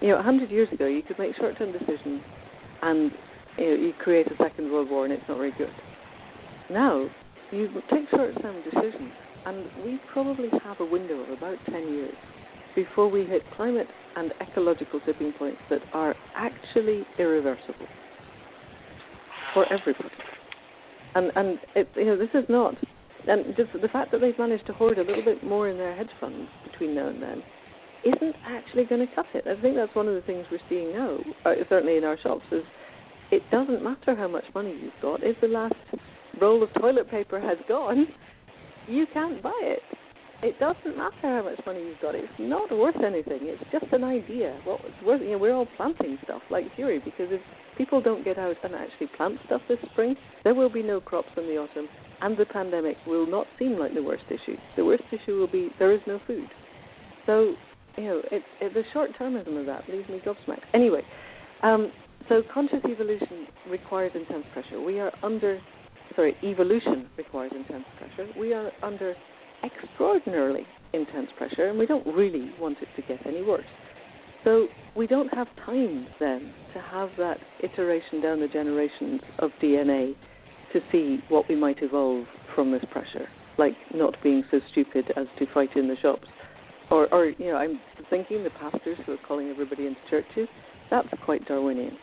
[0.00, 2.22] you know, a 100 years ago you could make short term decisions
[2.82, 3.10] and
[3.58, 5.72] you, know, you create a second world war and it's not very good.
[6.70, 7.08] Now,
[7.50, 9.12] you take short term decisions
[9.44, 12.14] and we probably have a window of about 10 years
[12.74, 17.86] before we hit climate and ecological tipping points that are actually irreversible
[19.54, 20.08] for everybody.
[21.14, 22.74] And and it, you know this is not,
[23.26, 25.96] and just the fact that they've managed to hoard a little bit more in their
[25.96, 27.42] hedge funds between now and then
[28.06, 29.44] isn't actually going to cut it.
[29.46, 32.44] I think that's one of the things we're seeing now, uh, certainly in our shops,
[32.52, 32.62] is
[33.30, 35.22] it doesn't matter how much money you've got.
[35.22, 35.74] If the last
[36.40, 38.06] roll of toilet paper has gone,
[38.86, 39.82] you can't buy it.
[40.42, 42.14] It doesn't matter how much money you've got.
[42.14, 43.40] It's not worth anything.
[43.42, 44.60] It's just an idea.
[44.66, 45.22] Worth?
[45.22, 47.40] You know, we're all planting stuff like fury because if
[47.78, 50.14] people don't get out and actually plant stuff this spring,
[50.44, 51.88] there will be no crops in the autumn,
[52.20, 54.56] and the pandemic will not seem like the worst issue.
[54.76, 56.48] The worst issue will be there is no food.
[57.24, 57.54] So,
[57.96, 60.64] you know, it, it, the short termism of that leaves me gobsmacked.
[60.74, 61.02] Anyway,
[61.62, 61.92] um,
[62.28, 64.80] so conscious evolution requires intense pressure.
[64.80, 65.60] We are under,
[66.14, 68.30] sorry, evolution requires intense pressure.
[68.38, 69.14] We are under
[69.64, 73.64] extraordinarily intense pressure, and we don't really want it to get any worse.
[74.44, 80.14] So we don't have time then to have that iteration down the generations of DNA
[80.72, 83.28] to see what we might evolve from this pressure,
[83.58, 86.28] like not being so stupid as to fight in the shops.
[86.90, 90.48] Or, or you know, I'm thinking the pastors who are calling everybody into churches,
[90.90, 91.96] that's quite Darwinian.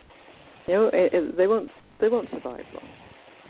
[0.66, 1.70] You know, it, it, they won't
[2.00, 2.88] they won't survive long.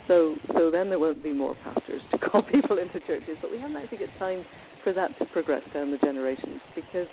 [0.07, 3.37] So so then there won't be more pastors to call people into churches.
[3.41, 4.45] But we haven't actually got time
[4.83, 7.07] for that to progress down the generations because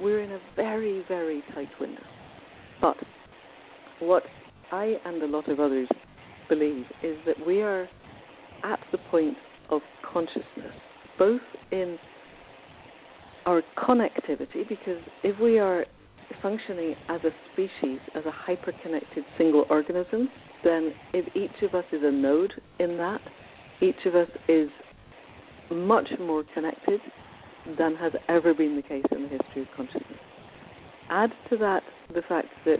[0.00, 2.02] we're in a very, very tight window.
[2.80, 2.96] But
[4.00, 4.24] what
[4.70, 5.88] I and a lot of others
[6.48, 7.88] believe is that we are
[8.64, 9.36] at the point
[9.70, 10.74] of consciousness,
[11.18, 11.98] both in
[13.46, 15.84] our connectivity, because if we are
[16.40, 20.28] functioning as a species, as a hyper-connected single organism,
[20.64, 23.20] then if each of us is a node in that,
[23.80, 24.68] each of us is
[25.70, 27.00] much more connected
[27.78, 30.18] than has ever been the case in the history of consciousness.
[31.10, 31.82] Add to that
[32.14, 32.78] the fact that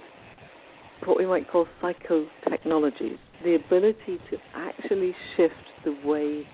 [1.05, 6.47] what we might call psychotechnologies, the ability to actually shift the way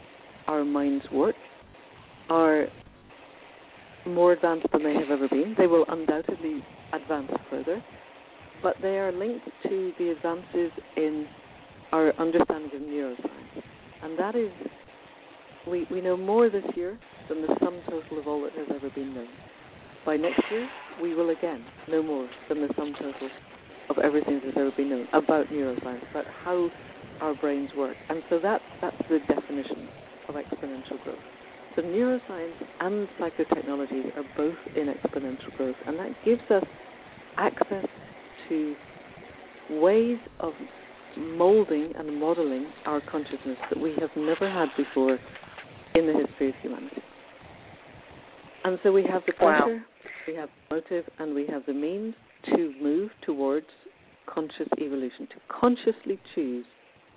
[0.47, 1.37] our minds work,
[2.31, 2.66] are
[4.07, 5.55] more advanced than they have ever been.
[5.59, 7.83] They will undoubtedly advance further,
[8.63, 11.27] but they are linked to the advances in
[11.93, 13.63] our understanding of neuroscience.
[14.03, 14.51] And that is,
[15.67, 18.91] we, we know more this year than the sum total of all that has ever
[18.91, 19.29] been known.
[20.07, 20.69] By next year,
[21.03, 23.29] we will again know more than the sum total
[23.91, 26.71] of everything that has ever been known about neuroscience, about how
[27.21, 27.97] our brains work.
[28.09, 29.89] And so that, that's the definition
[30.29, 31.19] of exponential growth.
[31.79, 36.64] So neuroscience and psychotechnology are both in exponential growth, and that gives us
[37.37, 37.87] access
[38.49, 38.75] to
[39.71, 40.55] ways of
[41.17, 45.21] molding and modeling our consciousness that we have never had before
[45.95, 47.01] in the history of humanity.
[48.64, 49.81] And so we have the pressure, wow.
[50.27, 52.17] we have the motive, and we have the means.
[52.47, 53.67] to move towards
[54.27, 56.67] conscious evolution, to consciously choose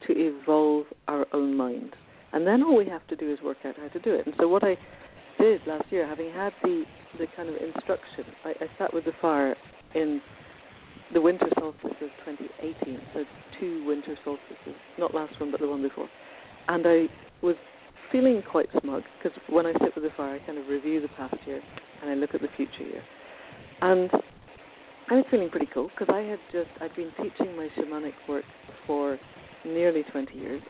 [0.05, 1.95] to evolve our own mind.
[2.33, 4.25] And then all we have to do is work out how to do it.
[4.25, 4.77] And so what I
[5.39, 6.83] did last year, having had the,
[7.17, 9.55] the kind of instruction, I, I sat with the fire
[9.95, 10.21] in
[11.13, 13.23] the winter solstice of 2018, so
[13.59, 16.07] two winter solstices, not last one, but the one before.
[16.67, 17.07] And I
[17.41, 17.55] was
[18.11, 21.09] feeling quite smug because when I sit with the fire, I kind of review the
[21.09, 21.61] past year
[22.01, 23.03] and I look at the future year.
[23.81, 24.09] And
[25.09, 28.45] I was feeling pretty cool because I had just I'd been teaching my shamanic work
[28.87, 29.17] for
[29.65, 30.61] nearly 20 years,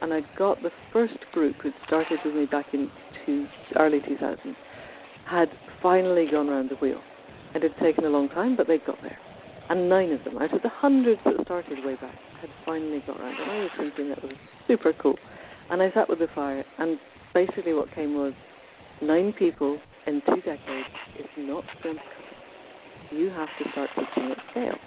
[0.00, 2.90] and I got the first group who started with me back in
[3.26, 4.56] two, early 2000
[5.28, 5.48] had
[5.82, 7.00] finally gone around the wheel.
[7.54, 9.18] It had taken a long time, but they'd got there.
[9.68, 13.20] And nine of them, out of the hundreds that started way back, had finally got
[13.20, 13.38] around.
[13.40, 14.32] And I was thinking that was
[14.66, 15.16] super cool.
[15.70, 16.98] And I sat with the fire, and
[17.34, 18.32] basically what came was
[19.02, 23.16] nine people in two decades is not going to.
[23.16, 24.78] You have to start teaching at scale.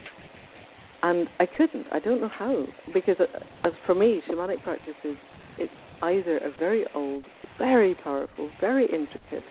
[1.04, 1.88] And I couldn't.
[1.92, 2.66] I don't know how.
[2.94, 3.26] Because uh,
[3.64, 5.16] as for me, shamanic practice is
[5.58, 7.26] it's either a very old,
[7.58, 9.44] very powerful, very intricate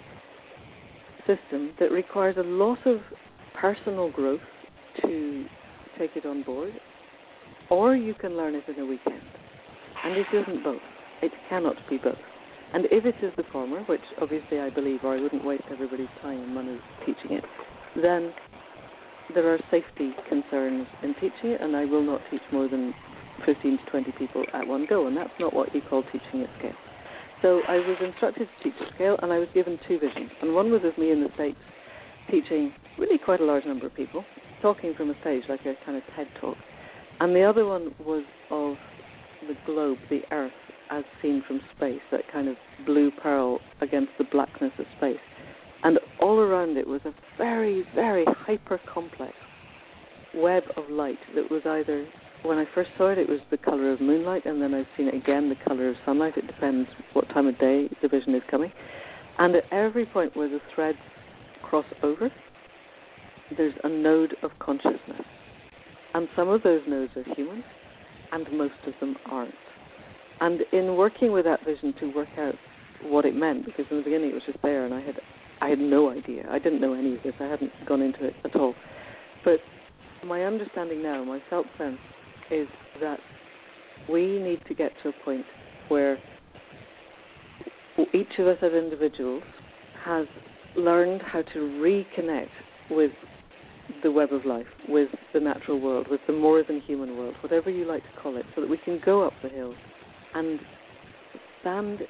[1.27, 3.01] system that requires a lot of
[3.55, 4.41] personal growth
[5.03, 5.45] to
[5.99, 6.73] take it on board,
[7.69, 9.21] or you can learn it in a weekend.
[10.05, 10.81] And it isn't both.
[11.23, 12.17] It cannot be both.
[12.73, 16.09] And if it is the former, which obviously I believe, or I wouldn't waste everybody's
[16.23, 17.45] time and money teaching it,
[18.01, 18.33] then
[19.35, 22.95] there are safety concerns in teaching it, and I will not teach more than
[23.47, 26.51] 15 to 20 people at one go, and that's not what you call teaching at
[26.59, 26.75] scale.
[27.43, 30.31] So I was instructed to teach at scale, and I was given two visions.
[30.43, 31.59] And one was of me in the States
[32.31, 34.25] teaching really quite a large number of people,
[34.61, 36.57] talking from a stage like a kind of TED talk.
[37.21, 38.77] And the other one was of
[39.47, 40.53] the globe, the Earth,
[40.91, 45.19] as seen from space, that kind of blue pearl against the blackness of space.
[45.83, 49.33] And all around it was a very, very hyper complex
[50.35, 52.07] web of light that was either,
[52.43, 55.09] when I first saw it, it was the color of moonlight, and then I've seen
[55.09, 56.37] it again, the color of sunlight.
[56.37, 58.73] It depends what time of day the vision is coming.
[59.39, 60.99] And at every point where the threads
[61.63, 62.31] cross over,
[63.57, 65.25] there's a node of consciousness.
[66.15, 67.65] And some of those nodes are human,
[68.33, 69.55] and most of them aren't.
[70.41, 72.55] And in working with that vision to work out
[73.03, 75.17] what it meant, because in the beginning it was just there and I had
[75.61, 76.47] I had no idea.
[76.51, 77.35] I didn't know any of this.
[77.39, 78.75] I hadn't gone into it at all.
[79.45, 79.61] But
[80.25, 81.99] my understanding now, my felt sense,
[82.51, 82.67] is
[83.01, 83.19] that
[84.09, 85.45] we need to get to a point
[85.89, 86.19] where
[88.15, 89.43] each of us as individuals
[90.05, 90.27] has
[90.77, 92.49] learned how to reconnect
[92.91, 93.11] with
[94.03, 97.71] the web of life, with the natural world, with the more than human world, whatever
[97.71, 99.75] you like to call it, so that we can go up the hill
[100.35, 100.61] and
[101.61, 102.01] stand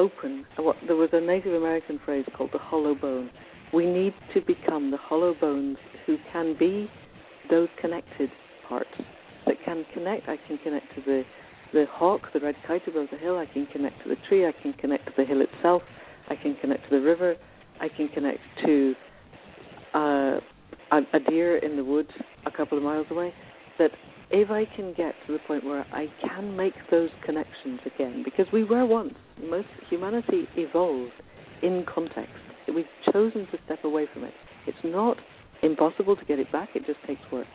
[0.00, 0.46] open.
[0.56, 3.30] What, there was a Native American phrase called the hollow bone.
[3.72, 6.90] We need to become the hollow bones who can be
[7.50, 8.30] those connected
[8.66, 8.96] parts
[9.46, 10.28] that can connect.
[10.28, 11.22] I can connect to the
[11.72, 13.38] the hawk, the red kite above the hill.
[13.38, 14.44] I can connect to the tree.
[14.44, 15.82] I can connect to the hill itself.
[16.28, 17.36] I can connect to the river.
[17.80, 18.94] I can connect to
[19.94, 20.40] uh,
[20.90, 22.10] a, a deer in the woods
[22.44, 23.32] a couple of miles away.
[23.78, 23.92] That
[24.30, 28.46] if I can get to the point where I can make those connections again, because
[28.52, 31.12] we were once, most humanity evolved
[31.62, 32.34] in context.
[32.72, 34.34] We've chosen to step away from it.
[34.66, 35.16] It's not
[35.62, 37.46] impossible to get it back, it just takes work.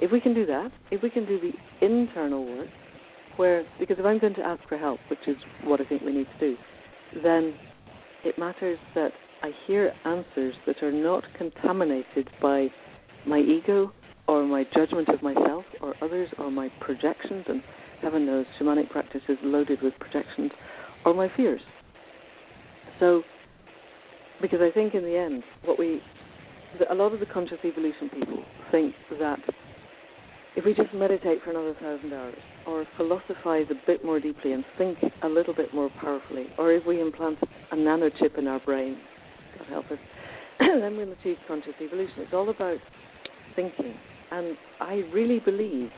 [0.00, 1.52] If we can do that, if we can do the
[1.84, 2.68] internal work,
[3.36, 6.12] where, because if I'm going to ask for help, which is what I think we
[6.12, 6.56] need to do,
[7.22, 7.54] then
[8.24, 9.12] it matters that
[9.42, 12.68] I hear answers that are not contaminated by
[13.26, 13.92] my ego
[14.28, 17.62] or my judgment of myself or others or my projections, and
[18.02, 20.52] heaven knows shamanic practice is loaded with projections,
[21.04, 21.62] or my fears.
[23.00, 23.22] So,
[24.40, 26.00] because I think in the end, what we,
[26.90, 29.40] a lot of the conscious evolution people think that
[30.56, 32.36] if we just meditate for another thousand hours,
[32.66, 36.84] or philosophize a bit more deeply and think a little bit more powerfully, or if
[36.84, 37.38] we implant
[37.70, 38.98] a nano chip in our brain,
[39.56, 39.98] God help us,
[40.60, 42.14] then we'll achieve conscious evolution.
[42.18, 42.78] It's all about
[43.56, 43.94] thinking
[44.30, 45.90] and I really believe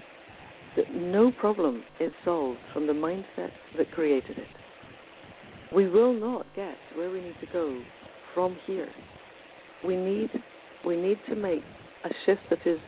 [0.76, 4.46] that no problem is solved from the mindset that created it.
[5.74, 7.82] We will not get where we need to go
[8.34, 8.88] from here.
[9.86, 10.30] We need
[10.84, 11.62] we need to make
[12.04, 12.78] a shift that is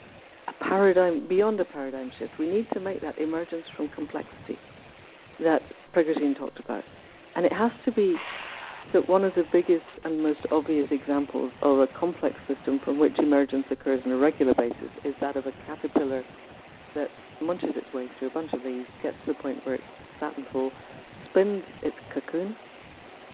[0.49, 2.33] a paradigm beyond a paradigm shift.
[2.39, 4.59] We need to make that emergence from complexity
[5.41, 5.63] that
[5.95, 6.85] Prigogine talked about.
[7.37, 8.17] And it has to be
[8.93, 13.19] that one of the biggest and most obvious examples of a complex system from which
[13.19, 16.23] emergence occurs on a regular basis is that of a caterpillar
[16.95, 17.09] that
[17.41, 19.85] munches its way through a bunch of leaves, gets to the point where it's
[20.21, 20.71] fat and full,
[21.31, 22.55] spins its cocoon,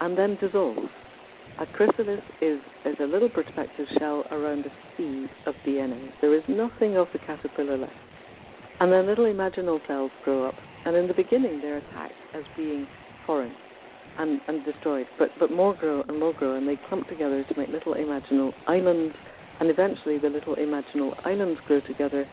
[0.00, 0.88] and then dissolves.
[1.58, 6.12] A chrysalis is, is a little protective shell around a seed of DNA.
[6.20, 7.92] There is nothing of the caterpillar left.
[8.80, 10.54] And then little imaginal cells grow up.
[10.86, 12.86] And in the beginning, they're attacked as being
[13.26, 13.52] foreign
[14.18, 15.06] and, and destroyed.
[15.18, 18.52] But, but more grow and more grow, and they clump together to make little imaginal
[18.66, 19.14] islands.
[19.60, 22.26] And eventually, the little imaginal islands grow together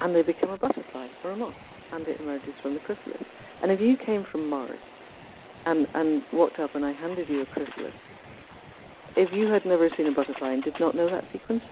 [0.00, 1.54] and they become a butterfly or a moth.
[1.92, 3.22] And it emerges from the chrysalis.
[3.62, 4.78] And if you came from Mars
[5.66, 7.94] and, and walked up and I handed you a chrysalis,
[9.16, 11.62] if you had never seen a butterfly and did not know that sequence,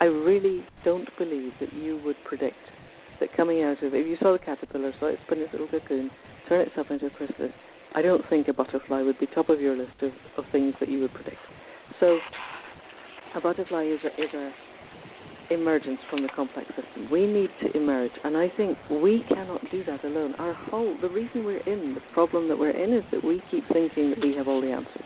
[0.00, 2.56] I really don't believe that you would predict
[3.20, 6.10] that coming out of if you saw the caterpillar, saw it spin its little cocoon,
[6.48, 7.52] turn itself into a chrysalis,
[7.94, 10.88] I don't think a butterfly would be top of your list of, of things that
[10.88, 11.38] you would predict.
[12.00, 12.18] So
[13.34, 14.52] a butterfly is a, is a
[15.50, 17.08] emergence from the complex system.
[17.10, 20.34] We need to emerge, and I think we cannot do that alone.
[20.38, 23.64] Our whole the reason we're in the problem that we're in is that we keep
[23.72, 25.04] thinking that we have all the answers,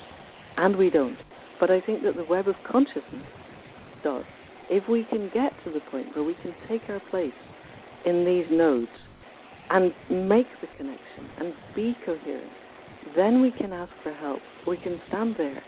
[0.56, 1.18] and we don't.
[1.60, 3.26] But I think that the web of consciousness
[4.04, 4.24] does.
[4.70, 7.32] If we can get to the point where we can take our place
[8.06, 8.88] in these nodes
[9.70, 12.52] and make the connection and be coherent,
[13.16, 14.40] then we can ask for help.
[14.66, 15.62] We can stand there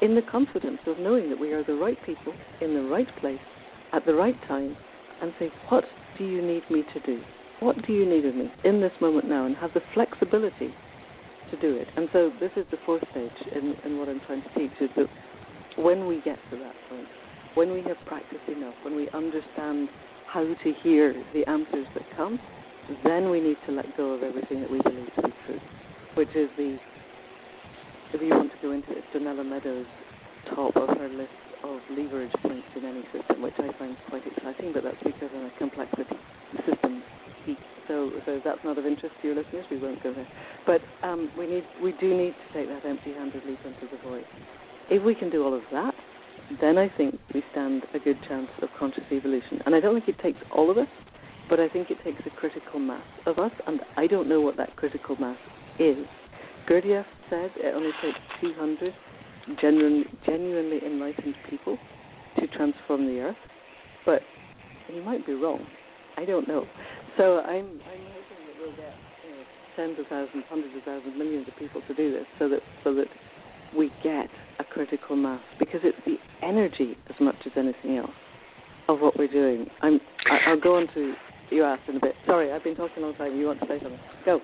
[0.00, 3.40] in the confidence of knowing that we are the right people in the right place
[3.92, 4.76] at the right time
[5.20, 5.84] and say, What
[6.16, 7.22] do you need me to do?
[7.60, 9.46] What do you need of me in this moment now?
[9.46, 10.72] And have the flexibility
[11.50, 11.88] to do it.
[11.96, 14.90] And so this is the fourth stage in, in what I'm trying to teach is
[14.96, 15.06] that
[15.76, 17.08] when we get to that point,
[17.54, 19.88] when we have practiced enough, when we understand
[20.32, 22.38] how to hear the answers that come,
[23.04, 25.60] then we need to let go of everything that we believe to be true,
[26.18, 26.74] which is the,
[28.10, 29.86] if you want to go into it, Donella Meadows'
[30.50, 31.30] top of her list
[31.62, 35.46] of leverage points in any system, which I find quite exciting, but that's because I'm
[35.46, 36.18] a complexity
[36.66, 37.04] systems
[37.46, 37.62] geek.
[37.86, 39.64] So, so that's not of interest to your listeners.
[39.70, 40.26] We won't go there.
[40.66, 44.24] But um, we need, we do need to take that empty-handed leap into the void.
[44.90, 45.94] If we can do all of that,
[46.60, 49.62] then I think we stand a good chance of conscious evolution.
[49.66, 50.90] And I don't think it takes all of us,
[51.48, 54.56] but I think it takes a critical mass of us, and I don't know what
[54.56, 55.38] that critical mass
[55.78, 56.06] is.
[56.68, 58.94] Gurdjieff said it only takes 200
[59.60, 61.78] genuinely, genuinely enlightened people
[62.38, 63.36] to transform the earth,
[64.04, 64.22] but
[64.86, 65.66] he might be wrong.
[66.16, 66.66] I don't know.
[67.16, 69.44] So I'm I'm hoping that we'll get you know,
[69.76, 72.94] tens of thousands, hundreds of thousands, millions of people to do this, so that so
[72.94, 73.06] that
[73.76, 76.16] we get a critical mass because it's the
[76.46, 78.10] energy as much as anything else
[78.88, 79.66] of what we're doing.
[79.82, 80.00] I'm
[80.46, 81.14] I'll go on to
[81.50, 82.14] you asked in a bit.
[82.26, 83.36] Sorry, I've been talking all long time.
[83.36, 84.00] You want to say something?
[84.24, 84.40] Go.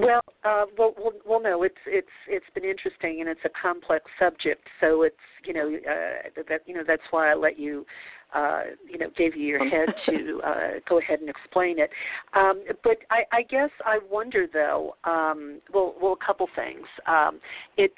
[0.00, 1.62] Well, uh, well, well, well, no.
[1.62, 4.66] It's it's it's been interesting, and it's a complex subject.
[4.80, 7.86] So it's you know uh, that you know that's why I let you
[8.34, 11.90] uh, you know gave you your head to uh, go ahead and explain it.
[12.34, 14.96] Um, but I, I guess I wonder though.
[15.04, 16.86] Um, well, well, a couple things.
[17.06, 17.40] Um,
[17.76, 17.92] it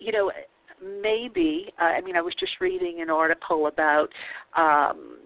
[0.00, 0.32] you know
[1.02, 4.08] maybe uh, I mean I was just reading an article about
[4.56, 5.18] um,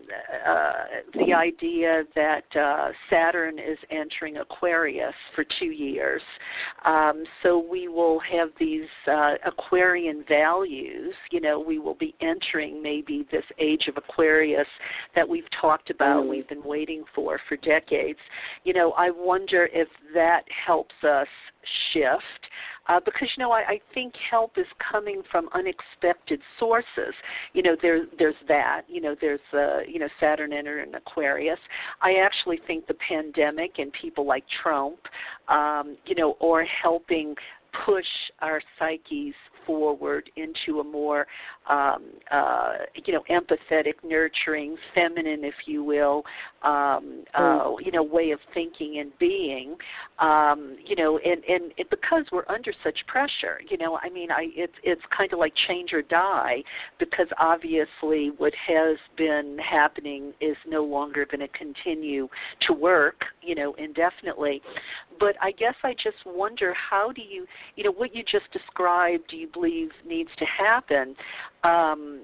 [0.48, 0.72] uh,
[1.14, 6.22] the idea that uh, Saturn is entering Aquarius for two years,
[6.86, 11.14] um, so we will have these uh, Aquarian values.
[11.30, 14.66] You know, we will be entering maybe this age of Aquarius
[15.14, 16.30] that we've talked about, mm.
[16.30, 18.18] we've been waiting for for decades.
[18.64, 21.28] You know, I wonder if that helps us
[21.92, 22.48] shift
[22.88, 27.14] uh, because you know I, I think help is coming from unexpected sources.
[27.52, 28.82] You know, there there's that.
[28.88, 31.58] You know, there's uh, you know Saturn entering Aquarius.
[32.02, 34.98] I actually think the pandemic and people like Trump,
[35.48, 37.34] um, you know, are helping
[37.84, 38.06] push
[38.40, 39.34] our psyches
[39.68, 41.26] forward into a more
[41.68, 42.72] um, uh,
[43.04, 46.24] you know empathetic, nurturing, feminine, if you will,
[46.62, 47.76] um, uh, mm.
[47.84, 49.76] you know way of thinking and being.
[50.18, 54.30] Um, you know, and and it, because we're under such pressure, you know, I mean,
[54.30, 56.62] I it's it's kind of like change or die
[56.98, 62.28] because obviously what has been happening is no longer going to continue
[62.66, 64.62] to work, you know, indefinitely.
[65.18, 67.46] But I guess I just wonder how do you,
[67.76, 69.24] you know, what you just described.
[69.30, 71.14] Do you believe needs to happen.
[71.64, 72.22] Um,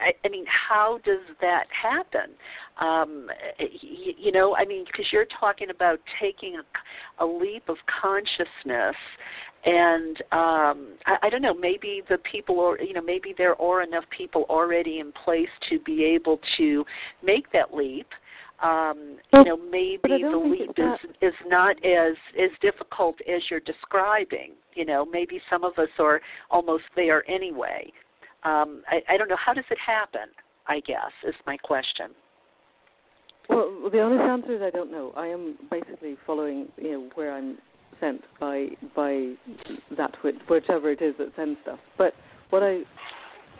[0.00, 2.34] I, I mean, how does that happen?
[2.80, 3.28] Um,
[3.58, 8.96] you, you know, I mean, because you're talking about taking a, a leap of consciousness,
[9.64, 13.82] and um, I, I don't know, maybe the people, or you know, maybe there are
[13.82, 16.84] enough people already in place to be able to
[17.22, 18.08] make that leap
[18.62, 24.52] um, you know, maybe the leap is is not as as difficult as you're describing.
[24.74, 27.92] You know, maybe some of us are almost there anyway.
[28.44, 29.36] Um, I, I don't know.
[29.44, 30.28] How does it happen?
[30.68, 32.10] I guess is my question.
[33.48, 35.12] Well, the honest answer is I don't know.
[35.16, 37.58] I am basically following, you know, where I'm
[38.00, 39.34] sent by by
[39.96, 40.12] that
[40.48, 41.78] whichever it is that sends stuff.
[41.96, 42.14] But
[42.50, 42.80] what I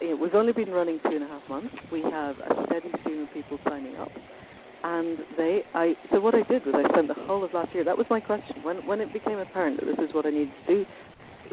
[0.01, 1.75] you know, we've only been running two and a half months.
[1.91, 4.11] We have a steady stream of people signing up,
[4.85, 7.85] and they I so what I did was I spent the whole of last year.
[7.85, 10.53] That was my question when when it became apparent that this is what I needed
[10.66, 10.87] to do.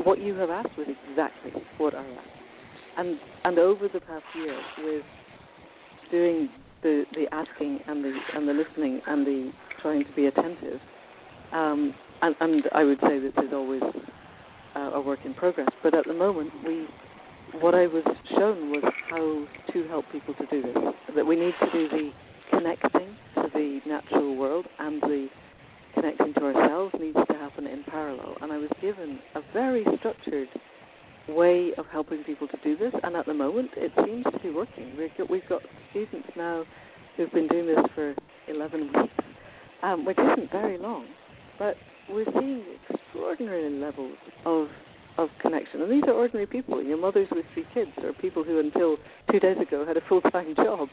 [0.03, 2.27] What you have asked was exactly what I asked,
[2.97, 5.03] and and over the past year with
[6.11, 6.49] doing
[6.81, 9.51] the the asking and the and the listening and the
[9.81, 10.79] trying to be attentive.
[11.51, 13.83] Um, and, and I would say this is always
[14.75, 15.67] uh, a work in progress.
[15.83, 16.87] But at the moment, we
[17.59, 20.75] what I was shown was how to help people to do this.
[21.15, 22.11] That we need to do the
[22.57, 25.27] connecting to the natural world and the
[25.95, 28.35] connecting to ourselves needs to happen in parallel.
[28.41, 30.47] And I was given a very structured
[31.27, 34.49] way of helping people to do this, and at the moment it seems to be
[34.49, 34.95] working.
[34.97, 36.65] We've got, we've got students now
[37.15, 38.13] who've been doing this for
[38.47, 39.13] 11 weeks,
[39.83, 41.05] um, which isn't very long,
[41.57, 41.75] but
[42.09, 44.67] we're seeing extraordinary levels of
[45.17, 45.79] of connection.
[45.81, 48.97] And these are ordinary people, your mothers with three kids, or people who until
[49.31, 50.89] two days ago had a full time job,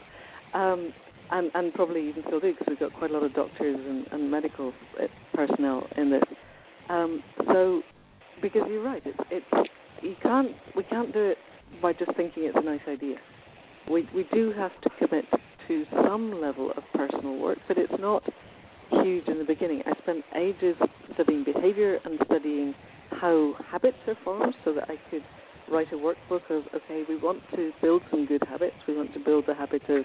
[0.53, 0.93] um,
[1.31, 4.05] and and probably even still do because we've got quite a lot of doctors and,
[4.11, 6.23] and medical uh, personnel in this.
[6.89, 7.81] Um, so,
[8.41, 9.69] because you're right, it's it's
[10.01, 11.37] you can't we can't do it
[11.81, 13.15] by just thinking it's a nice idea.
[13.89, 15.25] We we do have to commit
[15.67, 18.23] to some level of personal work, but it's not
[19.03, 19.83] huge in the beginning.
[19.85, 20.75] I spent ages
[21.13, 22.73] studying behavior and studying
[23.11, 25.23] how habits are formed so that I could
[25.71, 28.75] write a workbook of okay, we want to build some good habits.
[28.87, 30.03] We want to build the habit of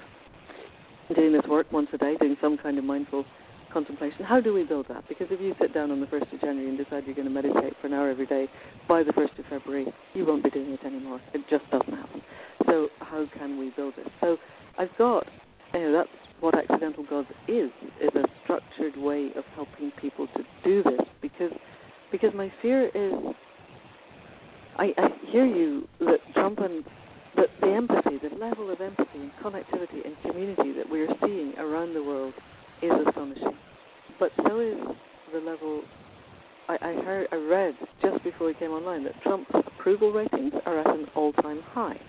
[1.15, 3.25] doing this work once a day, doing some kind of mindful
[3.73, 4.25] contemplation.
[4.25, 5.09] How do we build that?
[5.09, 7.35] Because if you sit down on the 1st of January and decide you're going to
[7.35, 8.49] meditate for an hour every day,
[8.89, 11.21] by the 1st of February, you won't be doing it anymore.
[11.35, 12.23] It just doesn't happen.
[12.67, 14.07] So, how can we build it?
[14.21, 14.39] So,
[14.79, 15.27] I've got,
[15.75, 16.09] you know, that's
[16.41, 21.53] what Accidental Gods is, is a structured way of helping people to do this because
[22.13, 23.13] because my fear is
[24.79, 26.85] I, I hear you that Trump and
[27.37, 31.55] that the empathy, the level of empathy and connectivity and community that we are seeing
[31.59, 32.34] around the world
[32.82, 33.57] is astonishing.
[34.18, 34.76] But so is
[35.32, 35.82] the level.
[36.68, 40.80] I, I heard, I read just before we came online that Trump's approval ratings are
[40.80, 42.01] at an all-time high,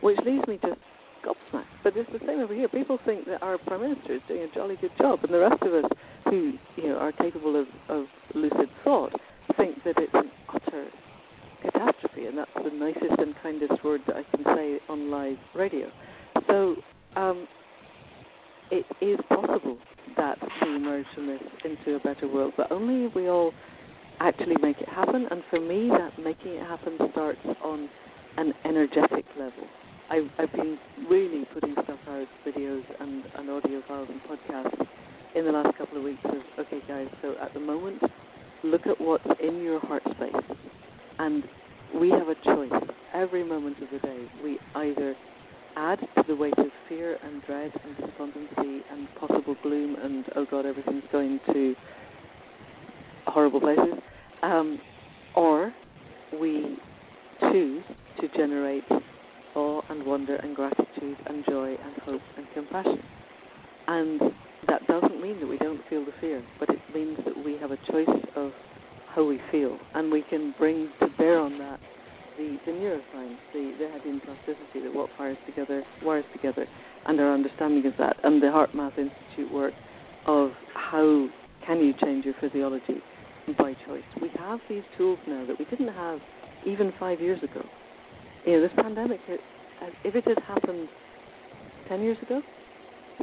[0.00, 0.80] which leaves me just
[1.24, 1.64] gobsmacked.
[1.84, 2.68] But it's the same over here.
[2.68, 5.62] People think that our prime minister is doing a jolly good job, and the rest
[5.62, 5.90] of us
[6.24, 9.12] who you know are capable of, of lucid thought
[9.56, 10.86] think that it's an utter
[11.62, 15.90] catastrophe, and that's the nicest and kindest word that I can say on live radio.
[16.46, 16.76] So
[17.16, 17.46] um,
[18.70, 19.78] it is possible
[20.16, 23.52] that we emerge from this into a better world, but only if we all
[24.20, 25.26] actually make it happen.
[25.30, 27.88] And for me, that making it happen starts on
[28.36, 29.66] an energetic level.
[30.10, 30.78] I've, I've been
[31.08, 34.86] really putting stuff out, videos and, and audio files and podcasts
[35.34, 38.02] in the last couple of weeks of, okay, guys, so at the moment,
[38.64, 40.67] look at what's in your heart space.
[41.18, 41.44] And
[41.94, 42.72] we have a choice
[43.14, 44.24] every moment of the day.
[44.42, 45.16] We either
[45.76, 50.46] add to the weight of fear and dread and despondency and possible gloom and, oh
[50.50, 51.74] God, everything's going to
[53.26, 53.94] horrible places,
[54.42, 54.80] um,
[55.36, 55.72] or
[56.40, 56.76] we
[57.52, 57.84] choose
[58.20, 58.84] to generate
[59.54, 63.02] awe and wonder and gratitude and joy and hope and compassion.
[63.86, 64.20] And
[64.66, 67.70] that doesn't mean that we don't feel the fear, but it means that we have
[67.70, 68.52] a choice of
[69.14, 71.80] how we feel, and we can bring to bear on that
[72.38, 76.66] the, the neuroscience, the, the Hebbian plasticity, that what fires together wires together,
[77.06, 79.74] and our understanding of that, and the HeartMath Institute work
[80.26, 81.28] of how
[81.66, 83.02] can you change your physiology
[83.58, 84.04] by choice.
[84.22, 86.20] We have these tools now that we didn't have
[86.66, 87.62] even five years ago.
[88.46, 90.88] You know, this pandemic, if it had happened
[91.88, 92.40] 10 years ago,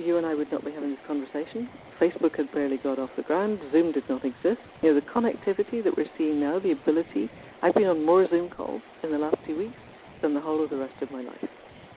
[0.02, 1.70] you and I would not be having this conversation.
[2.00, 3.60] Facebook had barely got off the ground.
[3.72, 4.60] Zoom did not exist.
[4.82, 7.30] You know, the connectivity that we're seeing now, the ability.
[7.62, 9.78] I've been on more Zoom calls in the last two weeks
[10.22, 11.50] than the whole of the rest of my life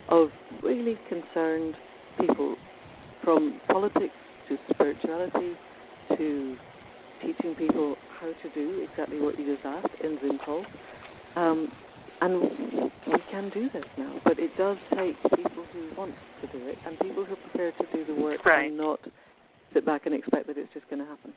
[0.09, 0.31] of
[0.63, 1.75] really concerned
[2.21, 2.57] people
[3.23, 4.15] from politics
[4.49, 5.55] to spirituality
[6.17, 6.57] to
[7.21, 10.67] teaching people how to do exactly what you just asked in Zoom calls.
[11.37, 11.71] Um,
[12.21, 12.41] and
[13.07, 16.79] we can do this now, but it does take people who want to do it
[16.87, 18.67] and people who are prepared to do the work right.
[18.67, 19.01] and not
[19.73, 21.33] sit back and expect that it's just going to happen.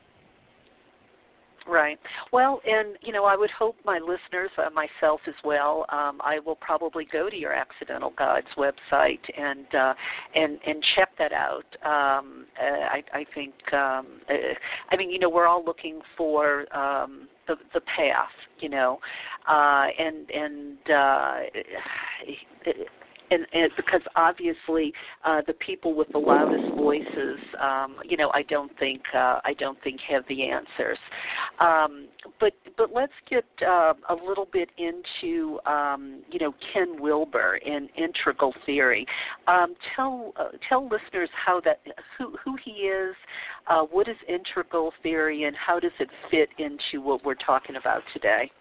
[1.67, 1.99] Right.
[2.33, 6.39] Well, and you know, I would hope my listeners, uh, myself as well, um, I
[6.43, 9.93] will probably go to your Accidental Gods website and uh,
[10.33, 11.65] and and check that out.
[11.85, 14.33] Um, uh, I, I think, um, uh,
[14.89, 18.29] I mean, you know, we're all looking for um, the the path,
[18.59, 18.99] you know,
[19.47, 21.39] uh, and and uh,
[23.31, 24.93] and, and because obviously
[25.25, 29.53] uh, the people with the loudest voices, um, you know, I don't think uh, I
[29.57, 30.97] don't think have the answers.
[31.59, 32.07] Um,
[32.39, 37.89] but but let's get uh, a little bit into um, you know Ken Wilber and
[37.97, 39.05] integral theory.
[39.47, 41.81] Um, tell uh, tell listeners how that
[42.17, 43.15] who who he is,
[43.67, 48.01] uh, what is integral theory, and how does it fit into what we're talking about
[48.13, 48.51] today.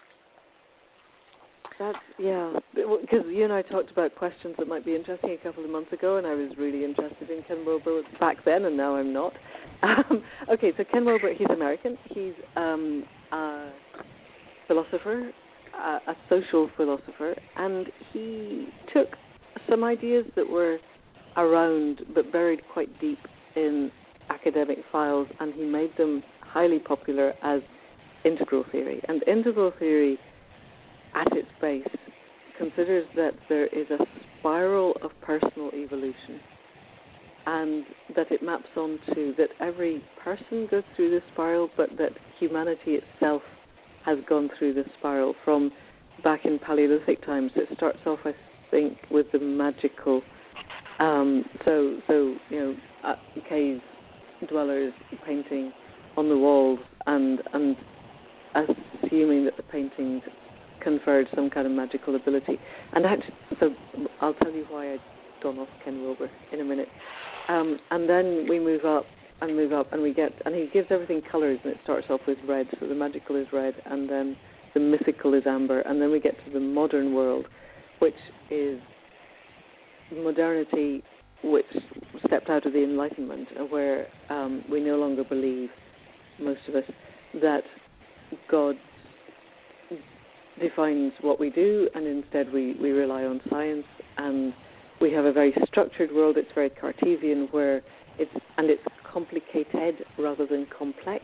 [1.81, 5.65] That's yeah, because you and I talked about questions that might be interesting a couple
[5.65, 8.95] of months ago, and I was really interested in Ken Wilber back then, and now
[8.95, 9.33] I'm not.
[9.83, 11.97] Um, okay, so Ken Wilber, he's American.
[12.03, 13.71] He's um, a
[14.67, 15.31] philosopher,
[15.75, 19.07] a, a social philosopher, and he took
[19.67, 20.77] some ideas that were
[21.35, 23.17] around but buried quite deep
[23.55, 23.91] in
[24.29, 27.61] academic files, and he made them highly popular as
[28.23, 29.01] integral theory.
[29.07, 30.19] And integral theory
[31.15, 31.87] at its base,
[32.57, 33.97] considers that there is a
[34.39, 36.39] spiral of personal evolution
[37.45, 37.85] and
[38.15, 43.41] that it maps onto that every person goes through this spiral, but that humanity itself
[44.05, 45.71] has gone through this spiral from
[46.23, 47.51] back in Paleolithic times.
[47.55, 48.33] It starts off, I
[48.69, 50.21] think, with the magical.
[50.99, 53.15] Um, so, so you know, uh,
[53.49, 53.79] cave
[54.47, 54.93] dwellers
[55.25, 55.71] painting
[56.17, 57.75] on the walls and and
[58.55, 60.23] assuming that the paintings
[60.81, 62.59] conferred some kind of magical ability.
[62.93, 63.69] And actually, so
[64.19, 64.97] I'll tell you why I
[65.41, 66.87] don't off Ken Wilber in a minute.
[67.47, 69.05] Um, and then we move up
[69.41, 72.21] and move up, and we get, and he gives everything colours, and it starts off
[72.27, 72.67] with red.
[72.79, 74.37] So the magical is red, and then
[74.75, 77.47] the mythical is amber, and then we get to the modern world,
[77.99, 78.13] which
[78.51, 78.79] is
[80.15, 81.03] modernity,
[81.43, 81.65] which
[82.27, 85.69] stepped out of the Enlightenment, where um, we no longer believe,
[86.39, 86.83] most of us,
[87.41, 87.63] that
[88.49, 88.75] God
[90.61, 93.85] defines what we do, and instead we, we rely on science.
[94.17, 94.53] And
[94.99, 96.37] we have a very structured world.
[96.37, 97.81] It's very Cartesian, where
[98.19, 101.23] it's and it's complicated rather than complex.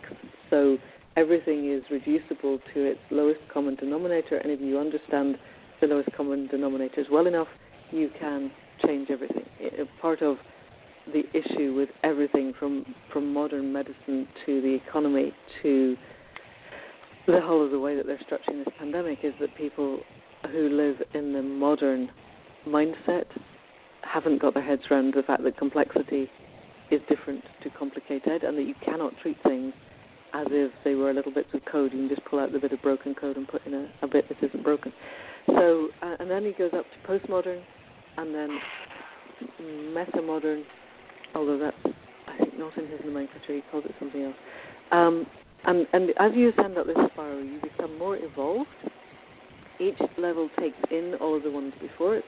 [0.50, 0.78] So
[1.16, 5.38] everything is reducible to its lowest common denominator, and if you understand
[5.80, 7.48] the lowest common denominators well enough,
[7.92, 8.52] you can
[8.86, 9.44] change everything.
[10.02, 10.38] Part of
[11.14, 15.96] the issue with everything from from modern medicine to the economy to
[17.28, 20.00] the whole of the way that they're structuring this pandemic is that people
[20.52, 22.10] who live in the modern
[22.66, 23.26] mindset
[24.02, 26.30] haven't got their heads around the fact that complexity
[26.90, 29.74] is different to complicated and that you cannot treat things
[30.34, 31.92] as if they were little bits of code.
[31.92, 34.08] You can just pull out the bit of broken code and put in a, a
[34.08, 34.94] bit that isn't broken.
[35.48, 37.62] So, uh, and then he goes up to postmodern
[38.18, 38.60] and then
[39.94, 40.64] metamodern,
[41.36, 41.96] although that's,
[42.28, 43.56] I think, not in his nomenclature.
[43.56, 44.36] He calls it something else.
[44.92, 45.26] Um,
[45.66, 48.70] and, and as you ascend up this spiral, you become more evolved.
[49.80, 52.26] Each level takes in all of the ones before it,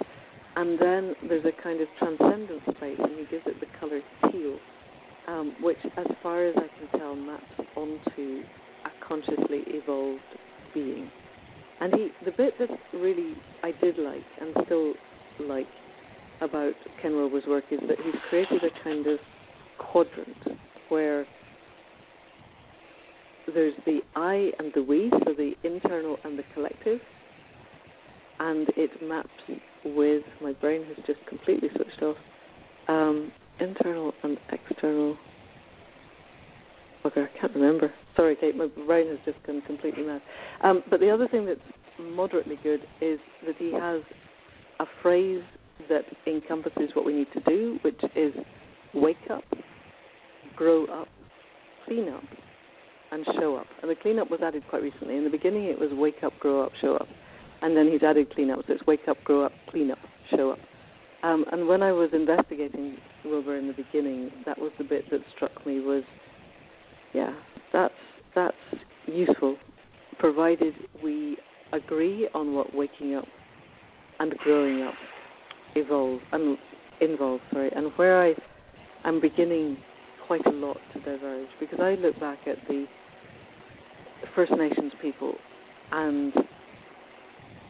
[0.56, 4.02] and then there's a kind of transcendent space, and he gives it the color
[4.32, 4.58] teal,
[5.28, 7.44] um, which, as far as I can tell, maps
[7.76, 8.44] onto
[8.86, 10.22] a consciously evolved
[10.74, 11.10] being.
[11.82, 14.94] And he, the bit that really I did like and still
[15.40, 15.68] like
[16.42, 19.20] about Ken Wilber's work is that he's created a kind of
[19.78, 20.60] quadrant
[20.90, 21.26] where
[23.54, 27.00] there's the I and the we, so the internal and the collective,
[28.40, 29.30] and it maps
[29.86, 32.18] with my brain has just completely switched off.
[32.88, 35.18] Um, internal and external.
[37.06, 37.94] Okay, I can't remember.
[38.16, 40.22] Sorry, Kate, my brain has just gone completely mad.
[40.64, 41.60] Um, but the other thing that's
[42.00, 44.02] moderately good is that he has
[44.80, 45.44] a phrase
[45.88, 48.34] that encompasses what we need to do, which is
[48.94, 49.44] wake up,
[50.56, 51.08] grow up,
[51.86, 52.24] clean up
[53.12, 53.68] and show up.
[53.82, 55.18] And the cleanup was added quite recently.
[55.18, 57.08] In the beginning, it was wake up, grow up, show up.
[57.62, 59.98] And then he's added cleanup, so it's wake up, grow up, clean up,
[60.36, 60.60] show up.
[61.24, 65.20] Um, and when I was investigating Wilber in the beginning, that was the bit that
[65.36, 66.04] struck me was,
[67.14, 67.34] yeah,
[67.74, 67.94] that's
[68.36, 68.56] that's
[69.06, 69.58] useful,
[70.18, 71.38] provided we
[71.74, 73.26] agree on what waking up
[74.20, 74.94] and growing up
[75.76, 76.58] evolve and
[77.02, 77.42] involve.
[77.52, 78.34] Sorry, and where I
[79.04, 79.78] am beginning
[80.26, 82.86] quite a lot to diverge because I look back at the
[84.36, 85.36] First Nations people,
[85.92, 86.34] and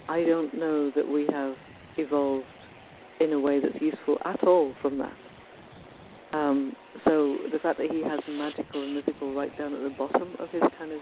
[0.07, 1.55] I don't know that we have
[1.97, 2.45] evolved
[3.19, 5.13] in a way that's useful at all from that.
[6.31, 6.73] Um,
[7.05, 10.49] so the fact that he has magical and mythical right down at the bottom of
[10.49, 11.01] his kind of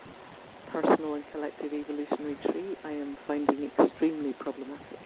[0.72, 5.00] personal and collective evolutionary tree, I am finding extremely problematic.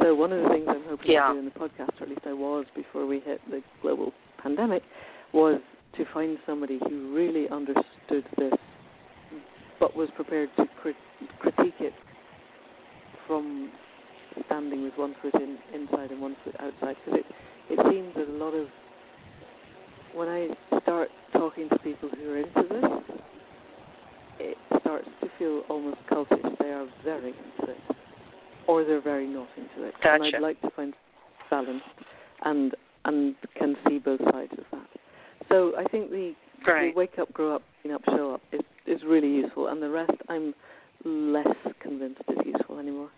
[0.00, 1.28] So one of the things I'm hoping yeah.
[1.28, 4.12] to do in the podcast, or at least I was before we hit the global
[4.42, 4.82] pandemic,
[5.32, 5.60] was
[5.96, 8.52] to find somebody who really understood this
[9.80, 10.96] but was prepared to crit-
[11.40, 11.92] critique it
[13.26, 13.70] from
[14.46, 17.26] standing with one foot in, inside and one foot outside because it
[17.70, 18.66] it seems that a lot of
[20.14, 20.48] when I
[20.82, 22.84] start talking to people who are into this,
[24.38, 26.58] it starts to feel almost cultish.
[26.58, 27.78] They are very into it,
[28.68, 29.94] or they're very not into it.
[30.02, 30.24] Gotcha.
[30.24, 30.94] And I'd like to find
[31.50, 31.82] balance
[32.44, 32.74] and
[33.06, 34.86] and can see both sides of that.
[35.48, 36.34] So I think the,
[36.72, 36.94] right.
[36.94, 39.88] the wake up, grow up, clean up, show up is is really useful, and the
[39.90, 40.54] rest I'm
[41.04, 41.46] less
[41.80, 43.10] convinced is useful anymore.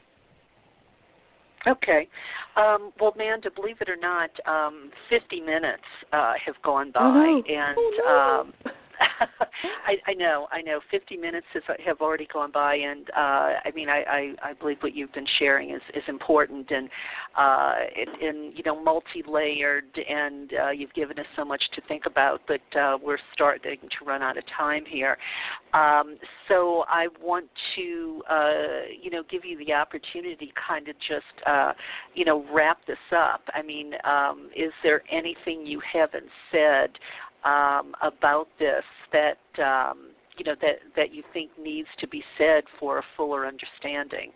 [1.66, 2.09] Okay.
[2.57, 5.82] Um, well, Manda, believe it or not, um, 50 minutes
[6.12, 7.42] uh, have gone by, oh, no.
[7.53, 8.70] and oh, no.
[8.70, 8.74] um,
[9.86, 10.80] I, I know, I know.
[10.90, 14.03] 50 minutes has, have already gone by, and uh, I mean, I,
[14.42, 16.88] I, I believe what you've been sharing is, is important and,
[17.36, 17.74] uh,
[18.22, 22.42] and you know, multi-layered, and uh, you've given us so much to think about.
[22.47, 25.16] But uh, we're starting to run out of time here,
[25.72, 26.16] um,
[26.49, 28.57] so I want to, uh,
[29.03, 31.72] you know, give you the opportunity, kind of just, uh,
[32.14, 33.42] you know, wrap this up.
[33.53, 36.90] I mean, um, is there anything you haven't said?
[37.47, 42.64] Um, about this that um, you know that that you think needs to be said
[42.78, 44.32] for a fuller understanding?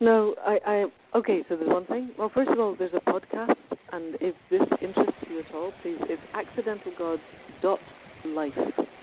[0.00, 0.86] No, I, I
[1.18, 1.44] okay.
[1.48, 2.10] So there's one thing.
[2.18, 3.54] Well, first of all, there's a podcast,
[3.92, 8.52] and if this interests you at all, please, it's accidentalgods.life.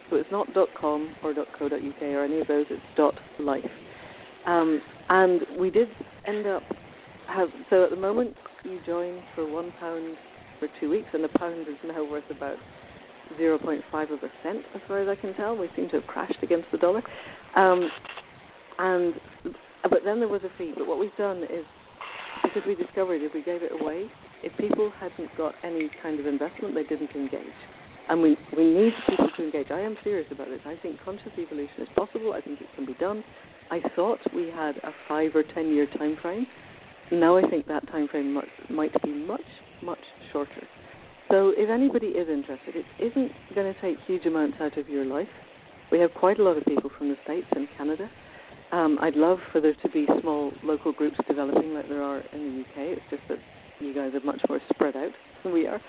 [0.10, 0.48] So it's not
[0.80, 2.66] .com or .co.uk or any of those.
[2.70, 3.66] It's .life.
[4.46, 5.90] Um, and we did
[6.28, 6.64] end up
[7.28, 10.16] have so at the moment you join for one pound
[10.66, 12.58] for two weeks, and the pound is now worth about
[13.40, 15.56] 0.5 of a cent, as far as I can tell.
[15.56, 17.02] We seem to have crashed against the dollar.
[17.56, 17.90] Um,
[18.78, 19.14] and
[19.84, 20.74] but then there was a fee.
[20.78, 21.66] But what we've done is
[22.44, 24.06] because we discovered if we gave it away,
[24.44, 27.58] if people hadn't got any kind of investment, they didn't engage.
[28.08, 29.72] And we, we need people to engage.
[29.72, 30.60] I am serious about this.
[30.66, 32.34] I think conscious evolution is possible.
[32.34, 33.24] I think it can be done.
[33.72, 36.46] I thought we had a five or ten year time frame.
[37.12, 39.42] Now I think that time frame might, might be much, much
[41.30, 45.06] So if anybody is interested, it isn't going to take huge amounts out of your
[45.06, 45.28] life.
[45.92, 48.10] We have quite a lot of people from the States and Canada.
[48.72, 52.40] Um, I'd love for there to be small local groups developing like there are in
[52.40, 52.98] the UK.
[52.98, 53.38] It's just that
[53.80, 55.12] you guys are much more spread out
[55.44, 55.82] than we are.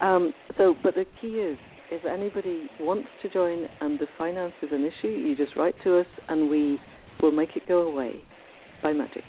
[0.00, 1.58] Um, so, but the key is,
[1.90, 5.98] if anybody wants to join and the finance is an issue, you just write to
[5.98, 6.80] us and we
[7.20, 8.14] will make it go away
[8.82, 9.24] by magic.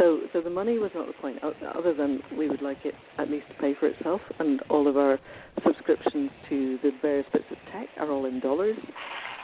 [0.00, 3.30] So, so the money was not the point, other than we would like it at
[3.30, 5.18] least to pay for itself, and all of our
[5.62, 8.78] subscriptions to the various bits of tech are all in dollars,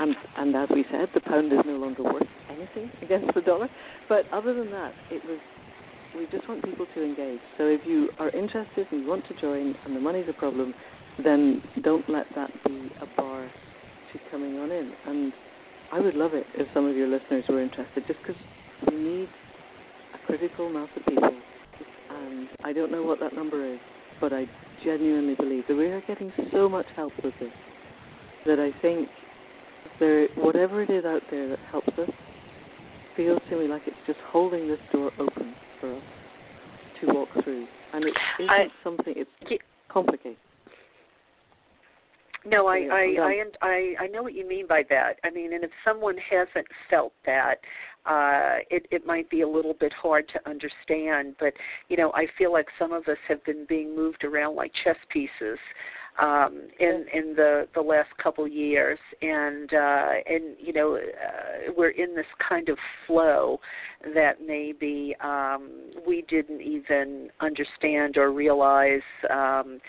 [0.00, 3.68] and and as we said, the pound is no longer worth anything against the dollar.
[4.08, 5.38] But other than that, it was
[6.16, 7.40] we just want people to engage.
[7.58, 10.72] So if you are interested and you want to join, and the money's a problem,
[11.22, 14.90] then don't let that be a bar to coming on in.
[15.06, 15.34] And
[15.92, 18.40] I would love it if some of your listeners were interested, just because
[18.90, 19.28] we need
[20.26, 21.30] critical mass of people,
[22.10, 23.78] and I don't know what that number is,
[24.20, 24.46] but I
[24.84, 27.52] genuinely believe that we are getting so much help with this
[28.46, 29.08] that I think
[29.98, 32.10] there, whatever it is out there that helps us,
[33.16, 36.02] feels to me like it's just holding this door open for us
[37.00, 39.14] to walk through, and it isn't I, something.
[39.16, 40.36] It's complicated.
[42.44, 45.14] No, I I, I I I know what you mean by that.
[45.24, 47.56] I mean, and if someone hasn't felt that,
[48.06, 51.36] uh, it it might be a little bit hard to understand.
[51.38, 51.54] But
[51.88, 54.96] you know, I feel like some of us have been being moved around like chess
[55.10, 55.58] pieces
[56.20, 61.90] um, in in the the last couple years, and uh, and you know, uh, we're
[61.90, 63.60] in this kind of flow
[64.14, 65.70] that maybe um,
[66.06, 69.80] we didn't even understand or realize um,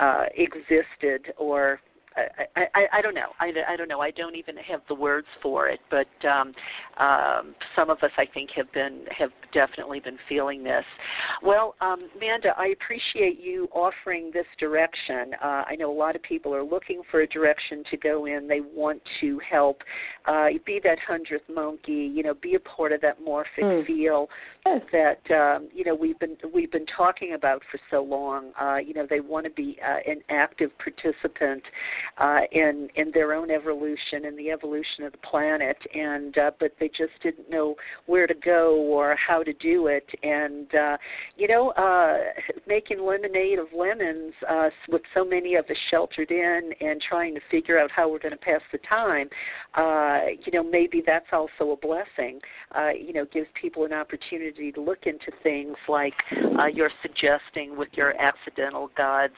[0.00, 1.80] uh, existed or
[2.16, 3.30] I, I, I don't know.
[3.40, 4.00] I, I don't know.
[4.00, 5.80] I don't even have the words for it.
[5.90, 6.54] But um,
[6.98, 10.84] um, some of us, I think, have been have definitely been feeling this.
[11.42, 15.32] Well, um, Manda, I appreciate you offering this direction.
[15.42, 18.48] Uh, I know a lot of people are looking for a direction to go in.
[18.48, 19.82] They want to help
[20.26, 22.10] uh, be that hundredth monkey.
[22.14, 23.86] You know, be a part of that morphic mm.
[23.86, 24.28] feel
[24.64, 28.52] that um, you know we've been we've been talking about for so long.
[28.60, 31.62] Uh, you know, they want to be uh, an active participant
[32.18, 36.72] uh, in in their own evolution and the evolution of the planet, and uh, but
[36.80, 37.74] they just didn't know
[38.06, 40.08] where to go or how to do it.
[40.22, 40.96] And uh,
[41.36, 42.18] you know, uh,
[42.66, 47.40] making lemonade of lemons uh, with so many of us sheltered in and trying to
[47.50, 49.28] figure out how we're going to pass the time.
[49.74, 52.40] Uh, you know, maybe that's also a blessing.
[52.74, 56.14] Uh, you know, gives people an opportunity to look into things like
[56.58, 59.34] uh, you're suggesting with your accidental gods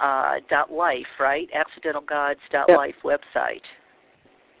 [0.00, 1.48] uh, dot life, right?
[1.54, 3.20] Accidentalgods dot life yep.
[3.36, 3.62] website.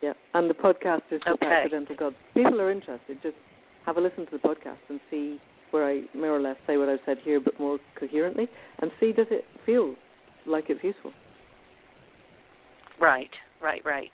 [0.02, 1.46] Yeah, and the podcast is just okay.
[1.46, 2.16] Accidental Gods.
[2.34, 3.18] People are interested.
[3.22, 3.36] Just
[3.84, 6.88] have a listen to the podcast and see where I more or less say what
[6.88, 8.48] I've said here, but more coherently,
[8.80, 9.94] and see does it feel
[10.46, 11.12] like it's useful.
[13.00, 13.30] Right,
[13.60, 14.10] right, right.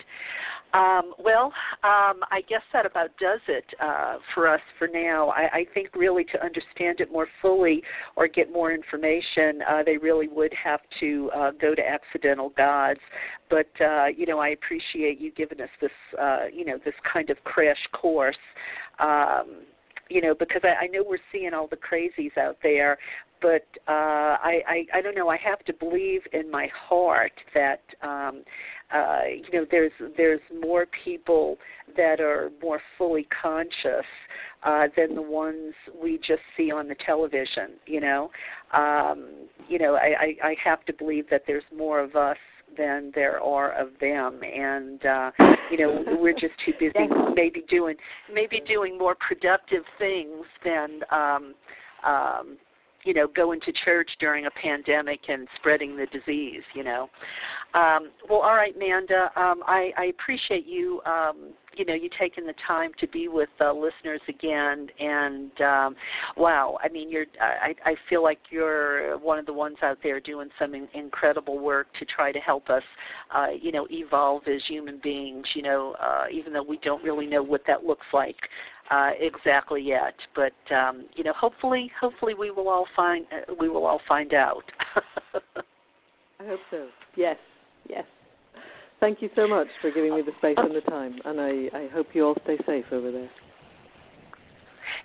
[0.74, 1.52] Um, well,
[1.84, 5.28] um, I guess that about does it uh, for us for now.
[5.28, 7.80] I, I think really to understand it more fully
[8.16, 12.98] or get more information, uh, they really would have to uh, go to Accidental Gods.
[13.48, 17.30] But uh, you know, I appreciate you giving us this, uh, you know, this kind
[17.30, 18.36] of crash course.
[18.98, 19.62] Um,
[20.10, 22.98] you know, because I, I know we're seeing all the crazies out there,
[23.40, 25.28] but uh, I, I I don't know.
[25.28, 28.42] I have to believe in my heart that um,
[28.92, 31.58] uh, you know there's there's more people
[31.96, 34.06] that are more fully conscious
[34.62, 37.70] uh, than the ones we just see on the television.
[37.86, 38.30] You know,
[38.72, 39.28] um,
[39.68, 42.36] you know I, I I have to believe that there's more of us
[42.76, 45.30] than there are of them and uh
[45.70, 47.94] you know we're just too busy maybe doing
[48.32, 51.54] maybe doing more productive things than um
[52.04, 52.56] um
[53.04, 57.08] you know going to church during a pandemic and spreading the disease you know.
[57.74, 62.46] Um, well all right manda um, I, I appreciate you um, you know you taking
[62.46, 64.88] the time to be with uh, listeners again.
[64.98, 65.96] And um,
[66.36, 70.20] wow i mean you're I, I feel like you're one of the ones out there
[70.20, 72.82] doing some in, incredible work to try to help us
[73.34, 77.26] uh, you know evolve as human beings you know uh, even though we don't really
[77.26, 78.36] know what that looks like
[78.90, 80.14] uh, exactly yet.
[80.34, 84.34] But um, you know, hopefully, hopefully we will all find uh, we will all find
[84.34, 84.64] out.
[86.40, 86.88] I hope so.
[87.16, 87.36] Yes,
[87.88, 88.04] yes.
[89.00, 91.88] Thank you so much for giving me the space and the time, and I, I
[91.92, 93.30] hope you all stay safe over there.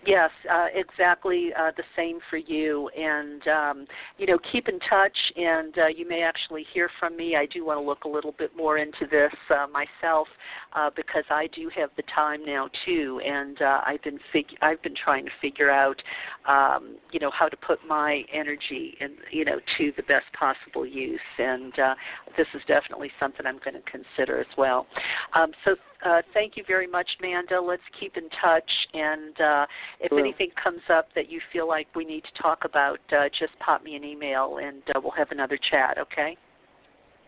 [0.05, 2.89] Yes, uh, exactly uh, the same for you.
[2.97, 7.35] And um, you know, keep in touch, and uh, you may actually hear from me.
[7.35, 10.27] I do want to look a little bit more into this uh, myself
[10.73, 14.81] uh, because I do have the time now too, and uh, I've been fig- I've
[14.81, 16.01] been trying to figure out,
[16.47, 20.85] um, you know, how to put my energy and you know to the best possible
[20.85, 21.19] use.
[21.37, 21.95] And uh,
[22.37, 24.87] this is definitely something I'm going to consider as well.
[25.33, 27.59] Um, so uh, thank you very much, Manda.
[27.59, 29.65] Let's keep in touch, and uh,
[29.99, 30.19] if Sure.
[30.19, 33.83] anything comes up that you feel like we need to talk about, uh, just pop
[33.83, 35.97] me an email, and uh, we'll have another chat.
[35.97, 36.37] Okay?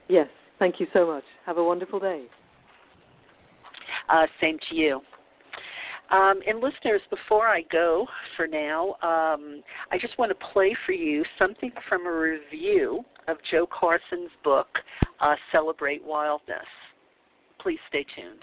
[0.07, 0.27] Yes,
[0.59, 1.23] thank you so much.
[1.45, 2.25] Have a wonderful day.
[4.11, 5.01] Uh, same to you.
[6.11, 8.05] Um, and listeners, before I go
[8.35, 13.37] for now, um, I just want to play for you something from a review of
[13.49, 14.67] Jo Carson's book,
[15.21, 16.67] uh, Celebrate Wildness.
[17.61, 18.41] Please stay tuned.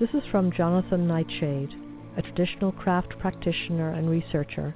[0.00, 1.70] This is from Jonathan Nightshade,
[2.16, 4.74] a traditional craft practitioner and researcher,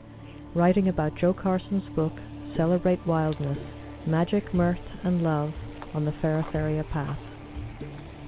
[0.54, 2.12] writing about Jo Carson's book,
[2.56, 3.58] Celebrate Wildness
[4.06, 5.50] Magic, Mirth, and Love
[5.92, 7.18] on the Feraferia Path.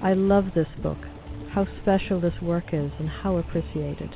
[0.02, 0.96] I love this book,
[1.52, 4.08] how special this work is, and how appreciated.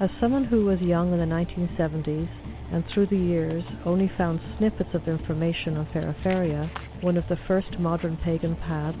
[0.00, 2.28] As someone who was young in the 1970s
[2.72, 6.68] and through the years only found snippets of information on Feraferia,
[7.02, 8.98] one of the first modern pagan paths,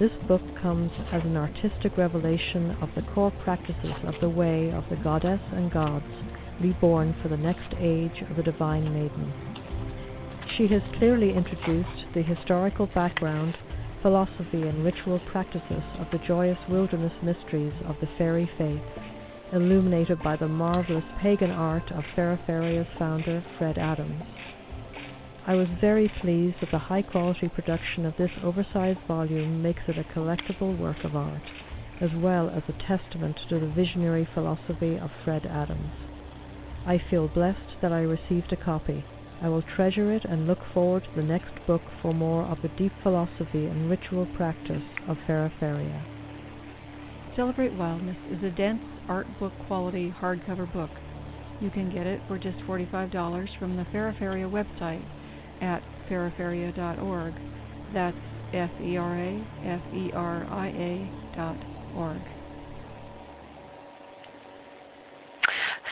[0.00, 4.84] this book comes as an artistic revelation of the core practices of the way of
[4.88, 6.06] the goddess and gods
[6.62, 9.32] reborn for the next age of the divine maiden.
[10.56, 13.56] She has clearly introduced the historical background,
[14.04, 18.82] philosophy, and ritual practices of the joyous wilderness mysteries of the fairy faith,
[19.54, 24.22] illuminated by the marvelous pagan art of Feraferia's founder, Fred Adams.
[25.46, 29.96] I was very pleased that the high quality production of this oversized volume makes it
[29.96, 31.42] a collectible work of art,
[32.02, 35.92] as well as a testament to the visionary philosophy of Fred Adams.
[36.86, 39.02] I feel blessed that I received a copy.
[39.42, 42.68] I will treasure it and look forward to the next book for more of the
[42.78, 46.00] deep philosophy and ritual practice of Feraferia.
[47.36, 50.90] Celebrate Wildness is a dense art book quality hardcover book.
[51.60, 55.04] You can get it for just $45 from the Feraferia website
[55.62, 57.34] at feraferia.org.
[57.92, 58.16] That's
[58.52, 61.56] F E R A F E R I A dot
[61.96, 62.33] org.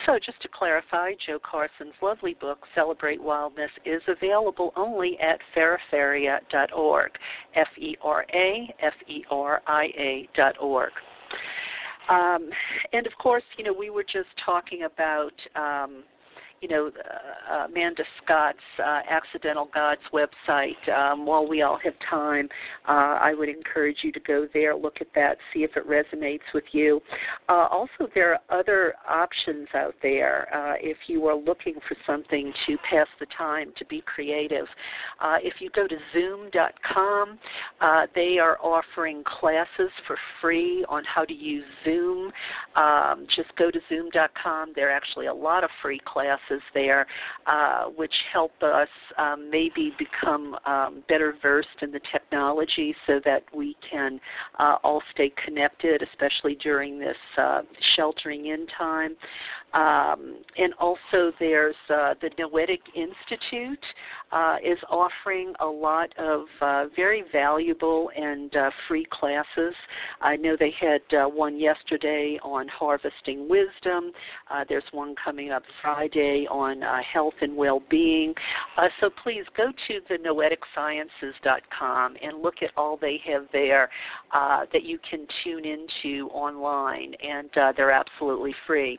[0.06, 7.10] So, just to clarify, Jo Carson's lovely book, Celebrate Wildness, is available only at feraferia.org.
[7.54, 10.92] F E R A F E R I A dot org.
[12.08, 12.50] Um,
[12.92, 15.32] and of course, you know, we were just talking about.
[15.54, 16.02] Um,
[16.62, 16.92] you know,
[17.50, 20.88] uh, Amanda Scott's uh, Accidental Gods website.
[20.88, 22.48] Um, while we all have time,
[22.88, 26.54] uh, I would encourage you to go there, look at that, see if it resonates
[26.54, 27.00] with you.
[27.48, 32.52] Uh, also, there are other options out there uh, if you are looking for something
[32.68, 34.66] to pass the time, to be creative.
[35.20, 37.38] Uh, if you go to Zoom.com,
[38.14, 42.30] they are offering classes for free on how to use Zoom.
[42.76, 44.72] Um, just go to Zoom.com.
[44.76, 47.06] There are actually a lot of free classes there,
[47.46, 48.88] uh, which help us
[49.18, 54.20] um, maybe become um, better versed in the technology so that we can
[54.58, 57.62] uh, all stay connected, especially during this uh,
[57.96, 59.16] sheltering in time.
[59.74, 63.82] Um, and also, there's uh, the Noetic Institute
[64.30, 69.74] uh, is offering a lot of uh, very valuable and uh, free classes.
[70.20, 74.12] I know they had uh, one yesterday on harvesting wisdom.
[74.50, 78.34] Uh, there's one coming up Friday on health and well-being.
[79.00, 83.88] So please go to the noeticsciences.com and look at all they have there
[84.32, 88.98] that you can tune into online, and they're absolutely free.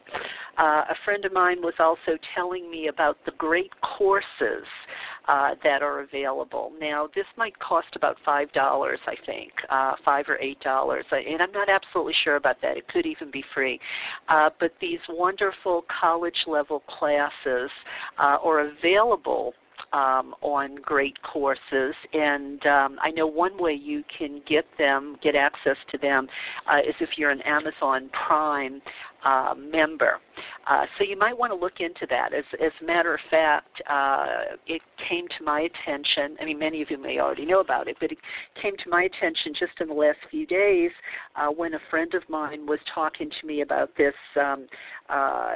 [0.63, 4.65] Uh, a friend of mine was also telling me about the great courses
[5.27, 6.71] uh, that are available.
[6.79, 11.17] Now, this might cost about five dollars, I think, uh, five or eight dollars, uh,
[11.17, 12.77] and I'm not absolutely sure about that.
[12.77, 13.77] It could even be free.
[14.29, 17.69] Uh, but these wonderful college level classes
[18.17, 19.53] uh, are available
[19.91, 21.95] um, on great courses.
[22.13, 26.27] And um, I know one way you can get them, get access to them,
[26.71, 28.81] uh, is if you're an Amazon Prime
[29.25, 30.19] uh, member.
[30.67, 32.33] Uh, so you might want to look into that.
[32.33, 36.37] As, as a matter of fact, uh, it came to my attention.
[36.41, 38.17] I mean, many of you may already know about it, but it
[38.61, 40.91] came to my attention just in the last few days
[41.35, 44.67] uh, when a friend of mine was talking to me about this um,
[45.09, 45.55] uh,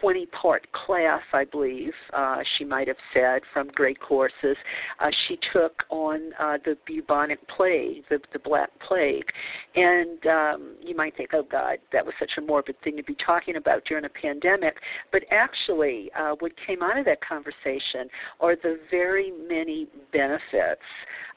[0.00, 4.56] 20 part class, I believe uh, she might have said, from Great Courses.
[5.00, 9.26] Uh, she took on uh, the bubonic plague, the, the Black Plague.
[9.74, 13.16] And um, you might think, oh, God, that was such a morbid thing to be
[13.24, 14.76] talking about during a pandemic.
[15.12, 18.08] But actually, uh, what came out of that conversation
[18.40, 20.82] are the very many benefits.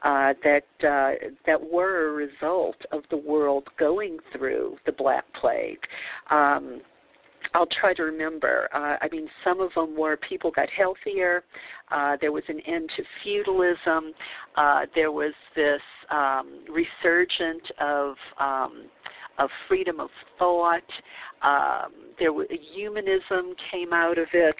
[0.03, 1.11] Uh, that uh,
[1.45, 5.77] that were a result of the world going through the Black Plague.
[6.31, 6.81] Um,
[7.53, 8.69] I'll try to remember.
[8.73, 11.43] Uh, I mean, some of them were people got healthier.
[11.91, 14.13] Uh, there was an end to feudalism.
[14.55, 18.85] Uh, there was this um, resurgent of um,
[19.37, 20.81] of freedom of thought.
[21.41, 24.55] Um, there was humanism came out of it.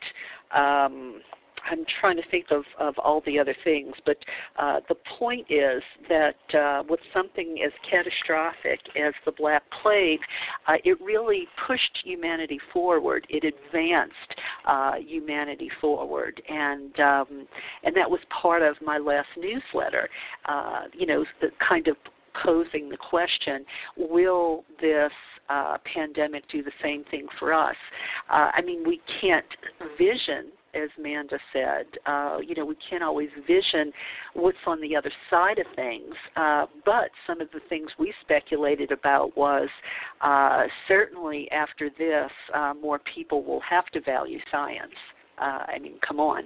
[0.56, 1.22] Um,
[1.70, 4.18] I'm trying to think of, of all the other things, but
[4.58, 10.20] uh, the point is that uh, with something as catastrophic as the Black Plague,
[10.68, 13.26] uh, it really pushed humanity forward.
[13.30, 14.16] It advanced
[14.66, 17.48] uh, humanity forward, and um,
[17.84, 20.10] and that was part of my last newsletter.
[20.46, 21.96] Uh, you know, the kind of
[22.44, 23.66] posing the question:
[23.98, 25.12] Will this
[25.50, 27.76] uh, pandemic do the same thing for us?
[28.30, 29.46] Uh, I mean, we can't
[29.98, 33.92] vision as Manda said, uh, you know, we can't always vision
[34.34, 36.14] what's on the other side of things.
[36.36, 39.70] Uh, but some of the things we speculated about was
[40.22, 44.94] uh, certainly after this, uh, more people will have to value science.
[45.38, 46.44] Uh, I mean, come on.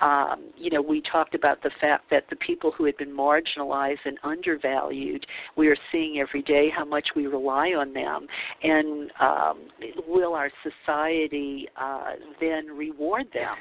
[0.00, 4.04] Um, you know, we talked about the fact that the people who had been marginalized
[4.04, 5.24] and undervalued,
[5.56, 8.26] we are seeing every day how much we rely on them.
[8.62, 9.58] And um,
[10.06, 13.54] will our society uh, then reward them?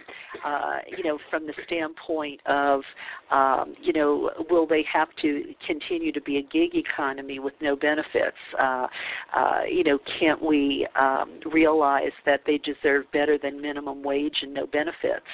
[0.46, 2.82] Uh, you know, from the standpoint of,
[3.32, 7.76] um, you know, will they have to continue to be a gig economy with no
[7.76, 8.38] benefits?
[8.60, 8.88] Uh,
[9.34, 14.54] uh, you know, can't we um, realize that they deserve better than minimum wage and
[14.54, 15.26] no benefits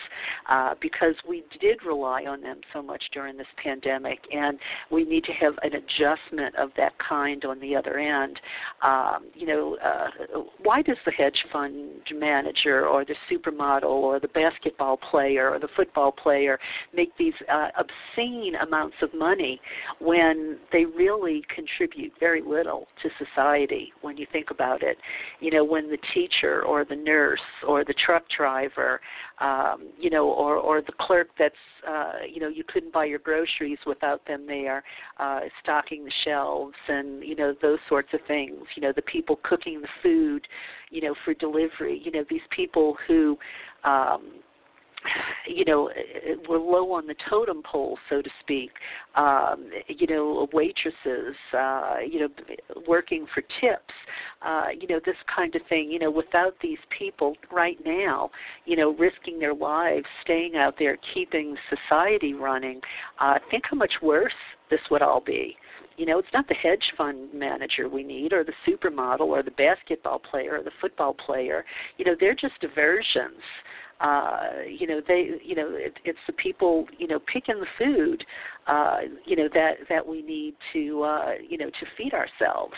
[0.50, 4.58] uh, because we did rely on them so much during this pandemic, and
[4.92, 8.40] we need to have an adjustment of that kind on the other end.
[8.82, 14.28] Um, you know, uh, why does the hedge fund manager or the supermodel or the
[14.30, 16.60] basketball player or the football player
[16.94, 19.60] make these uh, obscene amounts of money
[20.00, 24.98] when they really contribute very little to society when you think about it?
[25.40, 29.00] You know, when the teacher or the nurse or the truck driver
[29.40, 31.56] um, you know, or or the clerk that's
[31.88, 34.84] uh, you know you couldn't buy your groceries without them there,
[35.18, 38.62] uh, stocking the shelves and you know those sorts of things.
[38.76, 40.48] You know, the people cooking the food,
[40.90, 42.02] you know, for delivery.
[42.04, 43.38] You know, these people who
[43.84, 44.42] um,
[45.48, 45.90] you know,
[46.48, 48.72] we're low on the totem pole, so to speak.
[49.16, 52.30] Um, you know, waitresses, uh, you know,
[52.88, 53.94] working for tips,
[54.42, 55.90] uh, you know, this kind of thing.
[55.90, 58.30] You know, without these people right now,
[58.66, 62.82] you know, risking their lives, staying out there, keeping society running,
[63.20, 64.34] uh, think how much worse
[64.70, 65.56] this would all be.
[65.98, 69.52] You know, it's not the hedge fund manager we need, or the supermodel, or the
[69.52, 71.66] basketball player, or the football player.
[71.98, 73.42] You know, they're just diversions
[74.00, 78.24] uh, you know they you know it, it's the people you know picking the food
[78.70, 82.74] uh, you know that that we need to uh, you know to feed ourselves.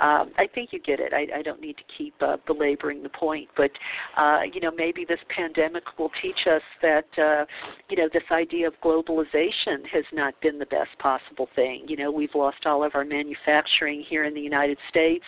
[0.00, 1.12] Um, I think you get it.
[1.12, 3.70] I, I don't need to keep uh, belaboring the point, but
[4.16, 7.44] uh, you know maybe this pandemic will teach us that uh,
[7.88, 11.84] you know this idea of globalization has not been the best possible thing.
[11.86, 15.24] You know we've lost all of our manufacturing here in the United States,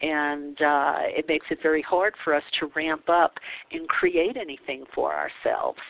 [0.00, 3.34] and uh, it makes it very hard for us to ramp up
[3.72, 5.80] and create anything for ourselves.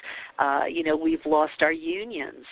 [0.40, 2.46] Uh, you know we've lost our unions.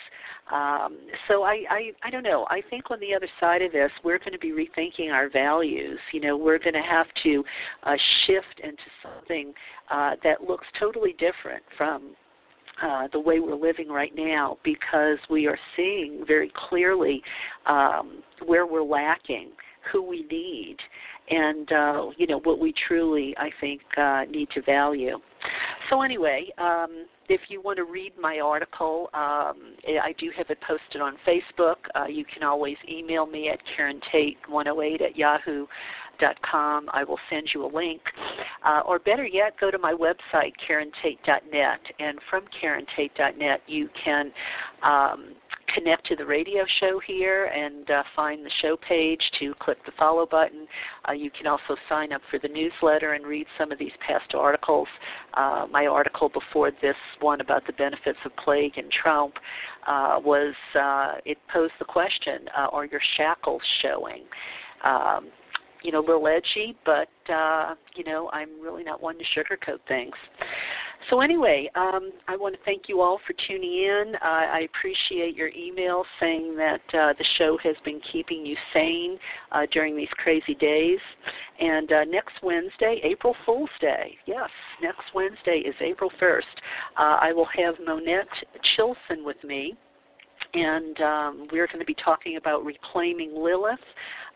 [0.53, 2.47] Um, so I, I, I don't know.
[2.51, 5.99] I think on the other side of this, we're going to be rethinking our values.
[6.13, 7.45] You know, we're going to have to
[7.83, 7.95] uh,
[8.27, 9.53] shift into something
[9.91, 12.15] uh, that looks totally different from
[12.83, 17.23] uh, the way we're living right now because we are seeing very clearly
[17.67, 19.51] um, where we're lacking,
[19.93, 20.77] who we need,
[21.29, 25.19] and uh, you know what we truly, I think, uh, need to value.
[25.91, 30.59] So anyway, um, if you want to read my article, um, I do have it
[30.67, 31.77] posted on Facebook.
[31.95, 35.67] Uh, you can always email me at Karen Tate 108 at yahoo
[36.21, 36.89] dot com.
[36.93, 38.01] I will send you a link.
[38.67, 41.81] Uh, or better yet, go to my website, karentate.net.
[42.01, 44.33] And from karentate.net, you can
[44.83, 45.35] um,
[45.75, 49.93] connect to the radio show here and uh, find the show page to click the
[49.99, 50.67] follow button.
[51.09, 54.35] Uh, you can also sign up for the newsletter and read some of these past
[54.35, 54.89] articles.
[55.35, 59.35] Uh, my article before this one about the benefits of plague and Trump
[59.87, 64.25] uh, was uh, it posed the question: uh, Are your shackles showing?
[64.85, 65.29] Um,
[65.83, 67.09] you know, a little edgy, but
[67.95, 70.15] you know, I'm really not one to sugarcoat things.
[71.11, 74.15] So anyway, um, I want to thank you all for tuning in.
[74.17, 79.19] Uh, I appreciate your email saying that uh, the show has been keeping you sane
[79.53, 80.99] uh, during these crazy days.
[81.61, 84.51] And uh, next Wednesday, April Fool's Day, yes,
[84.83, 86.43] next Wednesday is April 1st.
[86.99, 88.29] Uh, I will have Monette
[88.77, 89.77] Chilson with me
[90.55, 93.79] and um, we're going to be talking about reclaiming Lilith,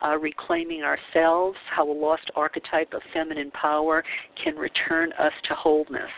[0.04, 4.04] uh, reclaiming ourselves, how a lost archetype of feminine power
[4.42, 6.10] can return us to wholeness.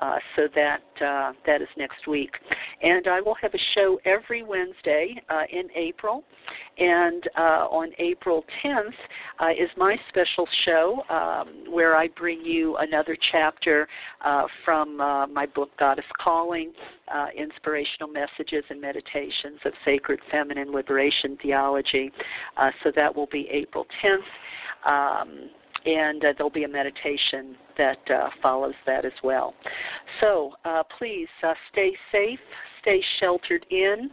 [0.00, 2.30] Uh, so that uh, that is next week,
[2.82, 6.24] and I will have a show every Wednesday uh, in April,
[6.78, 8.94] and uh, on April 10th
[9.40, 13.86] uh, is my special show um, where I bring you another chapter
[14.24, 16.72] uh, from my book Goddess Calling,
[17.36, 22.10] inspirational messages and meditations of sacred feminine liberation theology.
[22.82, 24.20] so that will be April 10th.
[24.90, 25.50] Um,
[25.84, 29.54] and uh, there'll be a meditation that uh, follows that as well.
[30.20, 32.38] So uh, please uh, stay safe,
[32.82, 34.10] stay sheltered in.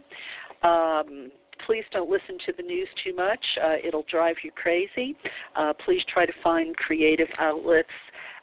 [0.62, 1.30] Um,
[1.66, 5.16] please don't listen to the news too much, uh, it'll drive you crazy.
[5.56, 7.88] Uh, please try to find creative outlets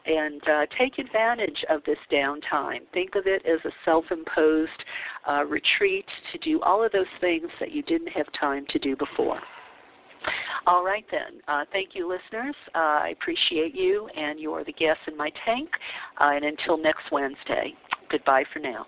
[0.05, 0.39] and
[0.78, 2.82] take advantage of this downtime.
[2.93, 7.71] Think of it as a self imposed retreat to do all of those things that
[7.71, 9.39] you didn't have time to do before.
[10.67, 11.41] All right, then.
[11.47, 12.55] Uh, thank you, listeners.
[12.73, 15.69] Uh, I appreciate you, and you are the guests in my tank.
[16.19, 17.73] Uh, and until next Wednesday,
[18.09, 18.88] goodbye for now.